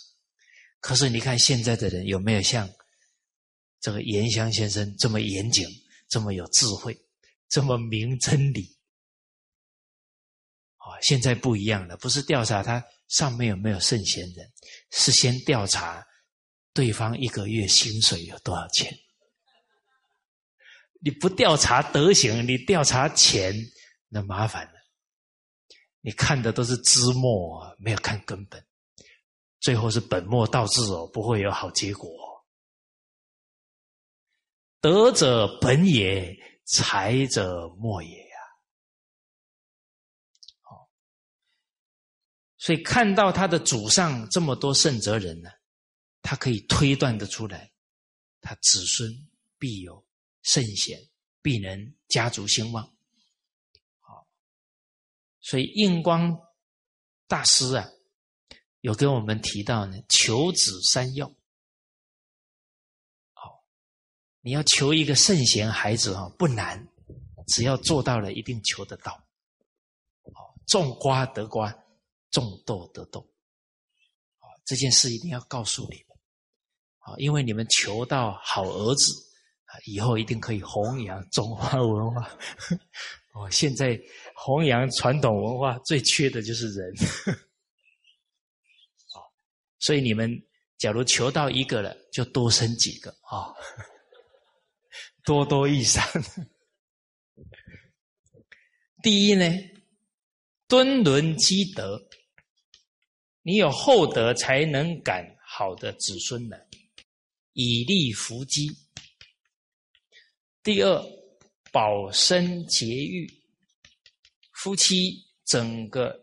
[0.79, 2.69] 可是你看现在的人有没有像
[3.81, 5.67] 这个严香先生这么严谨、
[6.07, 6.97] 这么有智慧、
[7.49, 8.61] 这么明真理？
[10.77, 14.49] 啊，现在不一样了，不是调查他上面有没有圣贤人，
[14.91, 16.01] 是先调查
[16.73, 18.93] 对方一个月薪水有多少钱。
[21.01, 23.53] 你不调查德行，你调查钱，
[24.07, 24.72] 那麻烦。
[26.05, 28.61] 你看的都是枝末，没有看根本。
[29.61, 32.11] 最后是本末倒置哦，不会有好结果。
[34.81, 38.37] 德者本也，才者末也呀。
[40.59, 40.89] 好，
[42.57, 45.49] 所以看到他的祖上这么多圣哲人呢，
[46.21, 47.71] 他可以推断得出来，
[48.41, 49.09] 他子孙
[49.57, 50.05] 必有
[50.41, 50.99] 圣贤，
[51.41, 52.93] 必能家族兴旺。
[55.43, 56.35] 所以印光
[57.27, 57.87] 大师啊。
[58.81, 61.25] 有跟我们提到呢，求子三要。
[63.31, 63.63] 好，
[64.41, 66.85] 你要求一个圣贤孩子啊，不难，
[67.47, 69.13] 只要做到了，一定求得到。
[70.33, 71.73] 好，种瓜得瓜，
[72.29, 73.21] 种豆得豆。
[74.37, 76.17] 好，这件事一定要告诉你们。
[76.97, 79.13] 好，因为你们求到好儿子
[79.63, 82.29] 啊，以后一定可以弘扬中华文化。
[83.33, 83.99] 哦，现在
[84.35, 86.93] 弘扬传统文化最缺的就是人。
[89.79, 90.31] 所以你们
[90.77, 93.51] 假如求到一个了，就多生几个啊，
[95.25, 96.01] 多多益善。
[99.01, 99.45] 第一呢，
[100.67, 102.01] 敦伦积德，
[103.41, 106.55] 你有厚德才能感好的子孙呢，
[107.53, 108.69] 以利福基。
[110.61, 111.03] 第二，
[111.73, 113.27] 保身节欲，
[114.51, 116.15] 夫妻整个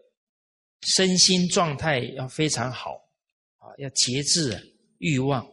[0.82, 2.92] 身心状态要非常好
[3.58, 3.74] 啊。
[3.78, 5.44] 要节制欲望，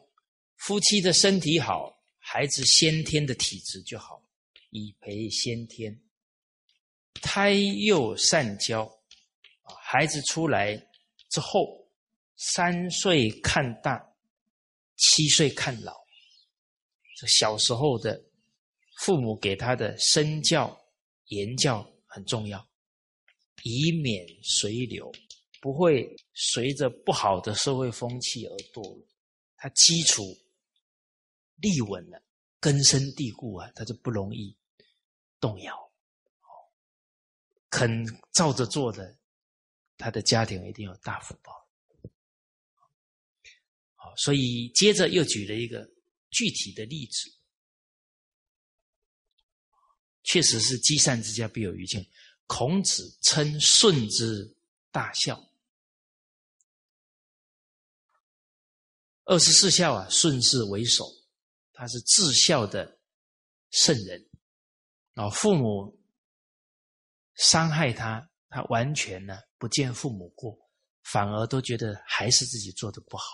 [0.57, 4.21] 夫妻的身体好，孩子先天的体质就好，
[4.69, 5.99] 以培先天。
[7.19, 8.83] 胎幼善教，
[9.63, 10.77] 啊，孩子出来
[11.31, 11.89] 之后，
[12.35, 14.13] 三岁看大，
[14.95, 16.05] 七岁看老。
[17.17, 18.23] 这小时候的
[18.97, 20.77] 父母给他的身教
[21.27, 22.67] 言教很重要，
[23.63, 25.11] 以免随流。
[25.59, 29.07] 不会随着不好的社会风气而堕落，
[29.55, 30.23] 他基础
[31.55, 32.23] 立稳了，
[32.59, 34.55] 根深蒂固啊，他就不容易
[35.39, 35.91] 动摇。
[37.71, 39.17] 肯照着做的，
[39.97, 41.51] 他的家庭一定有大福报。
[43.95, 45.83] 好，所以接着又举了一个
[46.29, 47.29] 具体的例子，
[50.27, 52.05] 确实是积善之家必有余庆。
[52.47, 54.55] 孔子称舜之
[54.91, 55.41] 大孝。
[59.23, 61.05] 二十四孝啊，顺势为首，
[61.71, 62.99] 他是至孝的
[63.69, 64.29] 圣人
[65.13, 65.29] 啊。
[65.29, 65.97] 父母
[67.35, 70.57] 伤害他，他完全呢不见父母过，
[71.03, 73.25] 反而都觉得还是自己做的不好，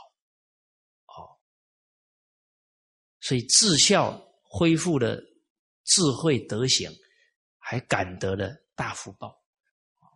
[1.05, 1.37] 哦，
[3.19, 5.19] 所以至孝恢复了
[5.83, 6.91] 智慧德行，
[7.57, 9.35] 还感得了大福报，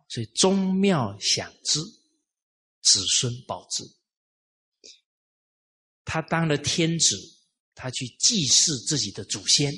[0.08, 1.80] 所以宗庙享之，
[2.82, 3.84] 子孙保之。
[6.04, 7.16] 他当了天子，
[7.74, 9.72] 他去祭祀自己的祖先，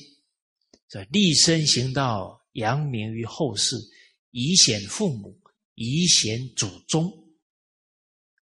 [0.89, 3.77] 这立身行道，扬名于后世。
[4.33, 5.37] 以显父母，
[5.75, 7.05] 以显祖宗，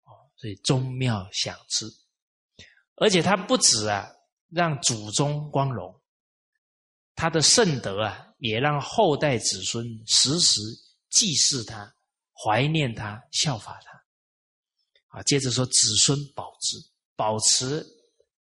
[0.05, 1.87] 哦，所以宗庙享之，
[2.95, 4.09] 而且他不止啊，
[4.49, 5.95] 让祖宗光荣，
[7.17, 10.61] 他的圣德啊，也让后代子孙时时
[11.11, 11.93] 祭祀他，
[12.33, 15.19] 怀念他，效法他。
[15.19, 16.77] 啊，接着说子孙保之，
[17.17, 17.85] 保持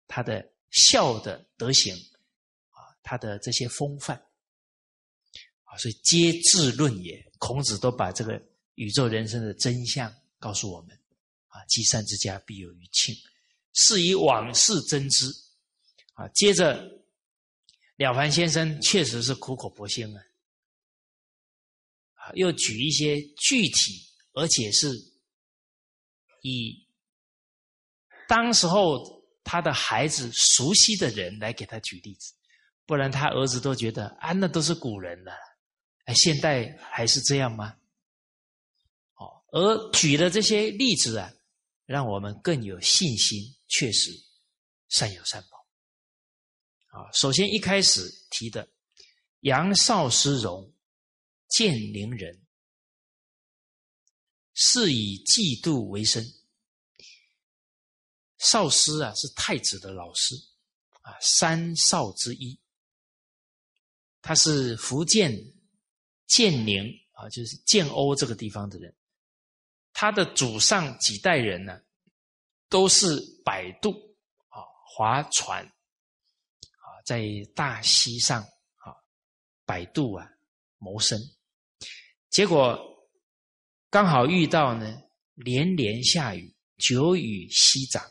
[0.07, 1.97] 他的孝的德行，
[2.71, 4.17] 啊，他的这些风范。
[5.65, 8.41] 啊所以皆自论也，孔子都把这个
[8.75, 10.95] 宇宙人生的真相告诉我们。
[11.49, 13.15] 啊，积善之家必有余庆，
[13.73, 15.27] 是以往事真知。
[16.13, 16.87] 啊，接着
[17.97, 20.07] 了凡先生确实是苦口婆心
[22.15, 24.89] 啊，又举一些具体，而且是
[26.43, 26.87] 以
[28.29, 32.35] 当时候他的孩子熟悉的人来给他举例子，
[32.85, 35.33] 不然他儿子都觉得啊，那都是古人了。
[36.05, 37.77] 哎，现代还是这样吗？
[39.15, 41.33] 哦，而举的这些例子啊，
[41.87, 44.11] 让我们更有信心，确实
[44.89, 45.56] 善有善报。
[46.97, 48.67] 啊，首先一开始提的
[49.41, 50.73] 杨少师荣，
[51.49, 52.47] 建宁人，
[54.55, 56.25] 是以嫉妒为生。
[58.39, 60.35] 少师啊，是太子的老师
[61.03, 62.59] 啊，三少之一，
[64.23, 65.53] 他是福建。
[66.27, 66.83] 建宁
[67.13, 68.93] 啊，就是建瓯这个地方的人，
[69.93, 71.81] 他的祖上几代人呢，
[72.69, 73.93] 都是摆渡
[74.49, 75.65] 啊，划船，
[77.07, 78.93] 在大溪上啊
[79.65, 80.29] 摆渡啊
[80.79, 81.17] 谋生。
[82.31, 82.77] 结果
[83.89, 85.03] 刚好遇到呢，
[85.35, 88.05] 连连下雨，久雨溪涨，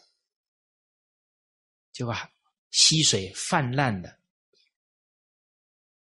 [1.92, 2.32] 就把
[2.72, 4.18] 溪水泛滥了。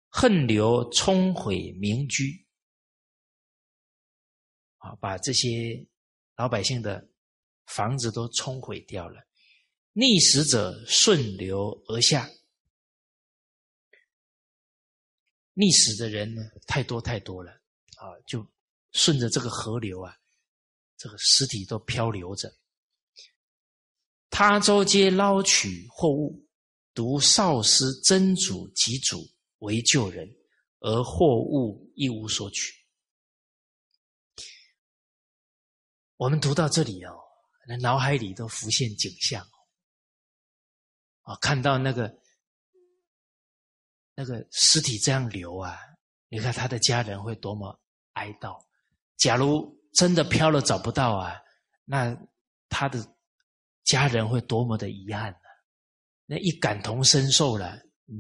[0.10, 2.46] 横流冲毁民居，
[4.78, 5.84] 啊，把这些
[6.36, 7.10] 老百姓的
[7.66, 9.20] 房子都冲毁掉了。
[9.94, 12.30] 溺死者顺流而下，
[15.56, 17.52] 溺死的人呢太多太多了，
[17.98, 18.46] 啊，就
[18.92, 20.18] 顺着这个河流啊，
[20.98, 22.54] 这个尸体都漂流着。
[24.30, 26.46] 他州皆捞取货物，
[26.94, 29.32] 独少师真主及主。
[29.60, 30.30] 为救人，
[30.82, 32.74] 而货物一无所取。
[36.18, 37.18] 我们读到这里哦，
[37.66, 39.42] 那脑海里都浮现景象
[41.22, 42.14] 哦，啊，看到那个
[44.16, 45.78] 那个尸体这样流啊，
[46.30, 47.80] 你看他的家人会多么
[48.14, 48.58] 哀悼。
[49.18, 51.40] 假如真的飘了找不到啊，
[51.86, 52.16] 那
[52.70, 53.04] 他的
[53.84, 55.38] 家人会多么的遗憾呢？
[56.26, 57.78] 那一感同身受了，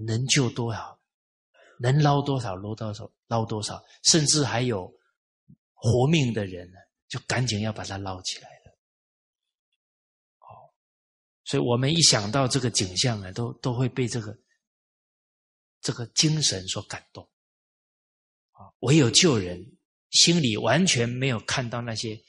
[0.07, 0.99] 能救多少？
[1.79, 4.93] 能捞多少捞多少捞多少，甚至还有
[5.73, 8.71] 活命的人呢，就赶紧要把它捞起来了。
[10.39, 10.69] 哦，
[11.43, 14.37] 所以我们一想到这个景象呢，都都会被这个
[15.83, 17.23] 这个精神所感动。
[18.53, 19.63] 啊，唯有救人，
[20.09, 22.19] 心里完全没有看到那些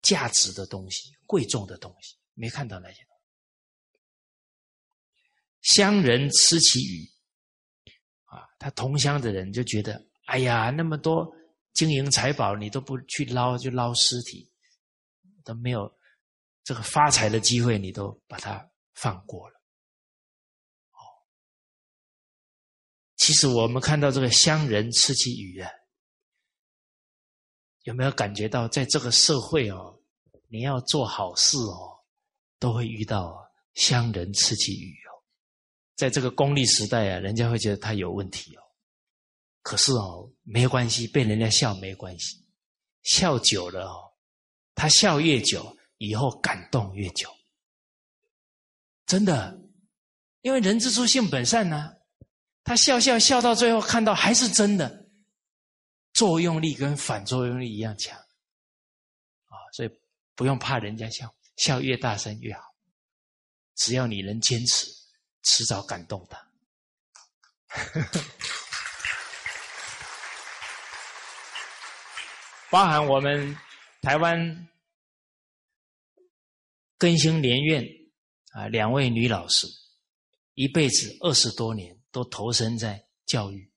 [0.00, 3.06] 价值的东西、贵重的东西，没看到那些。
[5.60, 7.10] 乡人吃其鱼。
[8.24, 11.34] 啊，他同乡的人就觉得，哎呀，那么多
[11.72, 14.50] 金银财宝，你都不去捞，就捞尸体，
[15.42, 15.90] 都没有
[16.62, 19.53] 这个发财的机会，你都把它放过了。
[23.24, 25.70] 其实我们看到这个乡人吃起鱼啊，
[27.84, 29.98] 有没有感觉到，在这个社会哦，
[30.48, 32.04] 你要做好事哦，
[32.58, 33.34] 都会遇到
[33.72, 35.24] 乡人吃起鱼哦。
[35.96, 38.62] 在这个功利时代啊，人家会觉得他有问题哦。
[39.62, 42.44] 可是哦，没关系，被人家笑没关系，
[43.04, 44.12] 笑久了哦，
[44.74, 47.26] 他笑越久，以后感动越久。
[49.06, 49.58] 真的，
[50.42, 51.94] 因为人之初性本善呢，
[52.64, 55.06] 他笑笑笑到最后，看到还是真的，
[56.14, 59.90] 作用力跟反作用力一样强啊，所以
[60.34, 62.62] 不用怕人家笑，笑越大声越好，
[63.76, 64.92] 只要你能坚持。
[65.46, 66.50] 迟早感动他。
[72.70, 73.54] 包含我们
[74.00, 74.68] 台湾
[76.96, 77.86] 更新联院
[78.52, 79.66] 啊，两位女老师，
[80.54, 83.68] 一辈子二十多年都投身在教育，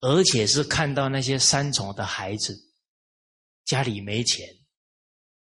[0.00, 2.58] 而且是看到那些三重的孩子
[3.66, 4.48] 家里没钱，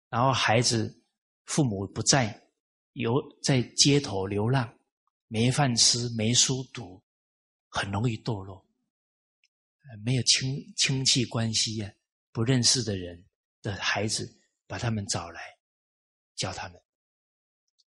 [0.08, 1.04] 然后孩子
[1.44, 2.50] 父母不在，
[2.94, 3.14] 有
[3.44, 4.74] 在街头流浪，
[5.28, 7.04] 没饭吃，没书读，
[7.68, 8.66] 很容易堕落，
[10.06, 11.94] 没有亲亲戚关系呀。
[12.32, 13.26] 不认识的人
[13.62, 15.42] 的孩子，把他们找来，
[16.38, 16.82] 教他们，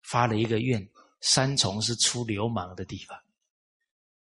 [0.02, 0.86] 发了一个愿：
[1.22, 3.18] 三重是出流氓的地方。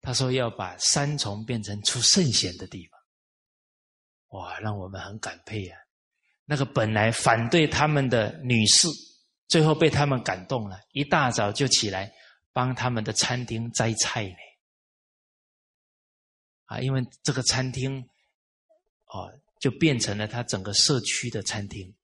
[0.00, 4.40] 他说要把三重变成出圣贤的地方。
[4.40, 5.78] 哇，让我们很感佩啊！
[6.44, 8.88] 那个本来反对他们的女士，
[9.48, 12.12] 最后被他们感动了，一大早就起来
[12.52, 14.36] 帮他们的餐厅摘菜呢。
[16.66, 18.00] 啊，因为这个餐厅，
[19.06, 19.40] 哦。
[19.60, 21.94] 就变成了他整个社区的餐厅，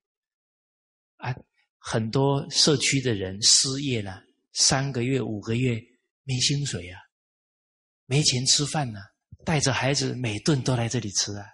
[1.17, 1.35] 啊，
[1.79, 5.81] 很多社区的人失业了，三个月、五个月
[6.25, 7.01] 没薪水啊，
[8.07, 9.01] 没钱吃饭呢，
[9.45, 11.45] 带着孩子每顿都来这里吃啊，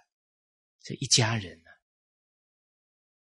[0.81, 1.69] 这一家人呢，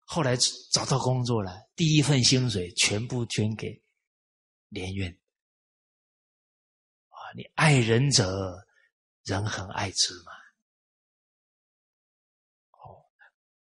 [0.04, 0.36] 后来
[0.72, 3.82] 找到工作了，第一份薪水全部捐给
[4.68, 5.18] 连院，
[7.08, 8.68] 啊，你爱人者，
[9.24, 10.32] 人很爱之嘛。
[12.72, 13.06] 哦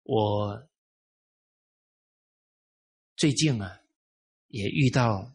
[0.03, 0.69] 我
[3.15, 3.81] 最近啊，
[4.47, 5.33] 也遇到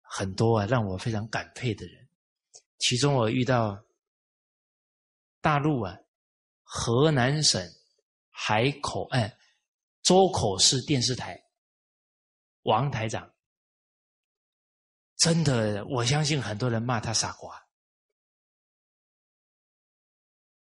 [0.00, 2.05] 很多啊让我非常感佩的人。
[2.78, 3.84] 其中我遇到
[5.40, 5.98] 大陆啊，
[6.62, 7.62] 河南省
[8.30, 9.36] 海口哎
[10.02, 11.42] 周口市电视台
[12.62, 13.32] 王台长，
[15.16, 17.66] 真的，我相信很多人骂他傻瓜，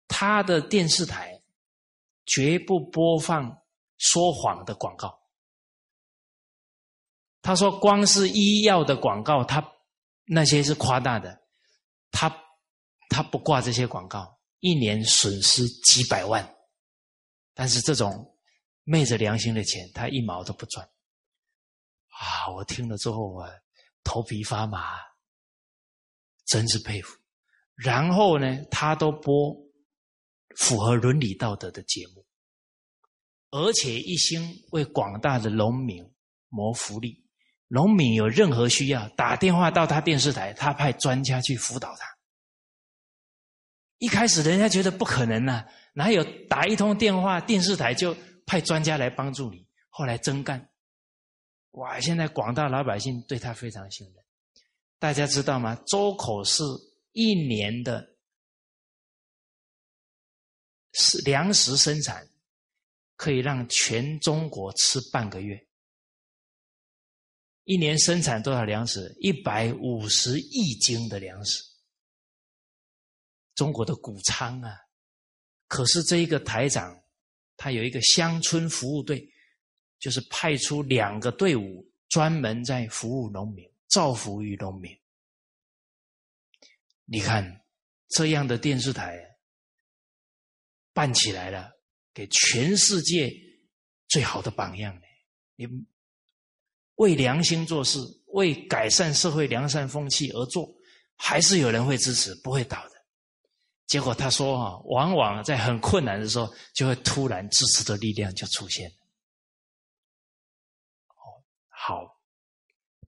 [0.06, 1.34] 他的电视台。
[2.30, 3.62] 绝不播放
[3.96, 5.18] 说谎的广告。
[7.40, 9.66] 他说：“光是医药的广告，他
[10.26, 11.40] 那些是夸大的，
[12.10, 12.28] 他
[13.08, 16.56] 他不挂这些广告，一年损失几百万。
[17.54, 18.38] 但是这种
[18.84, 20.88] 昧着良心的钱，他一毛都不赚。”
[22.20, 22.50] 啊！
[22.54, 23.48] 我听了之后，我
[24.02, 24.96] 头皮发麻，
[26.46, 27.16] 真是佩服。
[27.74, 29.56] 然后呢，他都播。
[30.56, 32.26] 符合伦理道德的节目，
[33.50, 36.04] 而且一心为广大的农民
[36.48, 37.27] 谋福利。
[37.68, 42.06] 农民有任何需要，打电话到他电视台，他派专家去辅导他。
[43.98, 48.16] 一开始人家觉得不可能呢，哪有打一通电话，电视台就
[48.46, 49.66] 派专家来帮助你？
[49.88, 50.70] 后来真干，
[51.72, 51.98] 哇！
[52.00, 54.24] 现在广大老百姓对他非常信任。
[54.98, 55.76] 大家知道吗？
[55.86, 56.62] 周口是
[57.12, 58.14] 一年的。
[60.94, 62.26] 是粮食生产
[63.14, 65.67] 可以让全中国吃半个月。
[67.68, 69.14] 一年生产多少粮食？
[69.20, 71.62] 一百五十亿斤的粮食。
[73.54, 74.74] 中国的谷仓啊！
[75.66, 76.98] 可是这一个台长，
[77.58, 79.30] 他有一个乡村服务队，
[79.98, 84.98] 就是派出两个队伍，专门在服务农民，造福于农民。
[87.04, 87.66] 你看
[88.08, 89.22] 这样的电视台。
[90.94, 91.70] 办起来了，
[92.14, 93.30] 给全世界
[94.08, 95.02] 最好的榜样呢。
[95.54, 95.68] 你
[96.98, 97.98] 为良心做事，
[98.28, 100.72] 为改善社会良善风气而做，
[101.16, 102.94] 还是有人会支持，不会倒的。
[103.86, 108.96] 结果他说啊，往往在很困难的时候，就会突然支持的力量就出现了。
[111.08, 112.16] 哦，好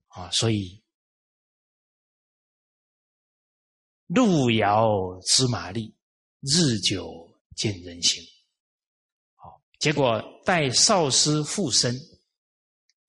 [0.07, 0.83] 啊，所以
[4.07, 5.95] 路遥知马力，
[6.41, 7.29] 日久。
[7.53, 8.23] 见人心，
[9.35, 11.93] 好，结果待少师复生，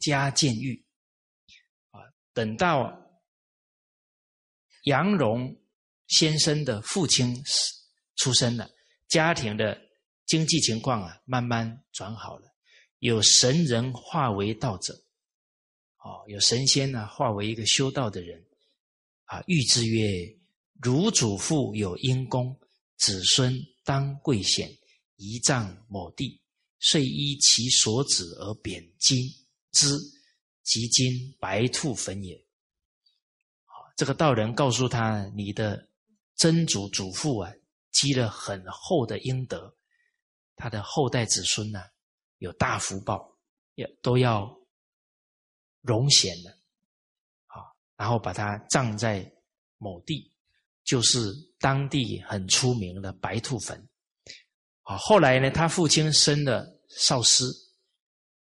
[0.02, 0.84] 加监狱，
[1.92, 2.00] 啊，
[2.34, 2.92] 等到
[4.84, 5.56] 杨荣
[6.08, 7.42] 先生的父亲
[8.16, 8.68] 出生了，
[9.08, 9.80] 家庭的
[10.26, 12.52] 经济情况啊，慢慢转好了，
[12.98, 14.92] 有神人化为道者，
[15.98, 18.44] 哦，有神仙呢化为一个修道的人，
[19.24, 20.36] 啊，谕之曰：
[20.82, 22.60] 汝祖父有因功，
[22.98, 23.58] 子孙。
[23.84, 24.70] 当贵显，
[25.16, 26.40] 仪仗某地，
[26.78, 29.28] 遂依其所指而贬金
[29.72, 29.98] 之，
[30.62, 32.42] 即今白兔坟也。
[33.96, 35.88] 这个道人告诉他：你的
[36.36, 37.52] 曾祖祖父啊，
[37.90, 39.74] 积了很厚的阴德，
[40.54, 41.82] 他的后代子孙呢，
[42.38, 43.36] 有大福报，
[43.74, 44.48] 也都要
[45.80, 46.50] 荣显的。
[47.46, 47.60] 啊，
[47.96, 49.30] 然后把他葬在
[49.78, 50.30] 某地。
[50.84, 53.88] 就是当地很出名的白兔坟，
[54.82, 57.44] 啊，后来呢，他父亲升了少师，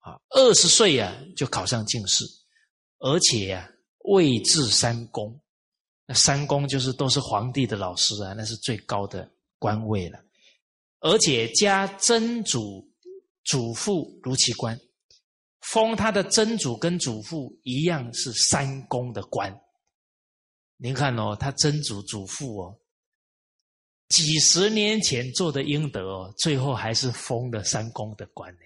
[0.07, 2.24] 啊，二十岁啊就考上进士，
[3.01, 3.69] 而且啊
[4.05, 5.37] 位至三公，
[6.07, 9.28] 那三公就是都是皇帝的老师啊，那是最高的
[9.59, 10.19] 官位了，
[11.01, 12.89] 而且加曾祖
[13.45, 14.78] 祖父如其官，
[15.62, 19.53] 封他的曾祖跟祖父一样是三公的官。
[20.77, 22.78] 您看哦，他曾祖祖父哦。
[24.11, 28.61] 几十年前做的阴德哦，最后还是封了三公的官呢。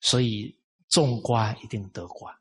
[0.00, 0.54] 所以
[0.88, 2.32] 种瓜一定得瓜，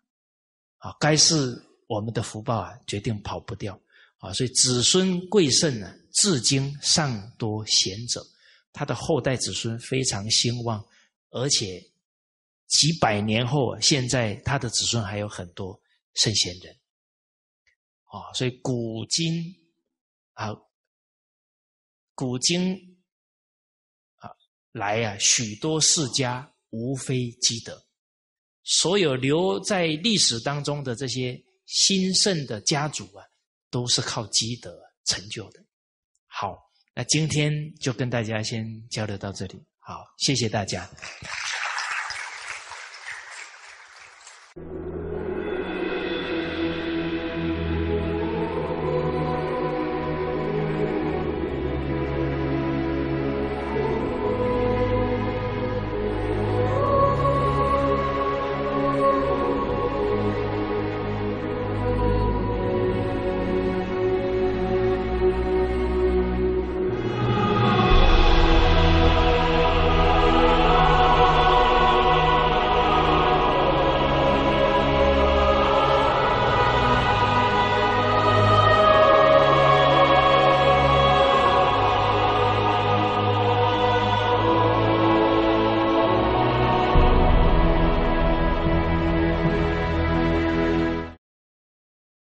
[0.78, 3.80] 啊，该是我们的福报啊，决定跑不掉
[4.20, 4.32] 啊。
[4.34, 8.26] 所以子孙贵盛呢，至今尚多贤者，
[8.72, 10.86] 他的后代子孙非常兴旺，
[11.32, 11.84] 而且
[12.68, 15.80] 几百年后，现在他的子孙还有很多
[16.14, 16.76] 圣贤人。
[18.06, 19.56] 啊，所以古今
[20.34, 20.56] 啊。
[22.20, 22.98] 古今
[24.16, 24.32] 啊，
[24.72, 27.82] 来啊，许多世家无非积德。
[28.64, 33.24] 所有留在历史当中的这些兴盛的家族啊
[33.72, 35.60] 都是靠积德成就的。
[36.28, 36.58] 好
[36.94, 39.64] 那今天就跟大家先交流到这里。
[39.80, 40.90] 好谢谢大家。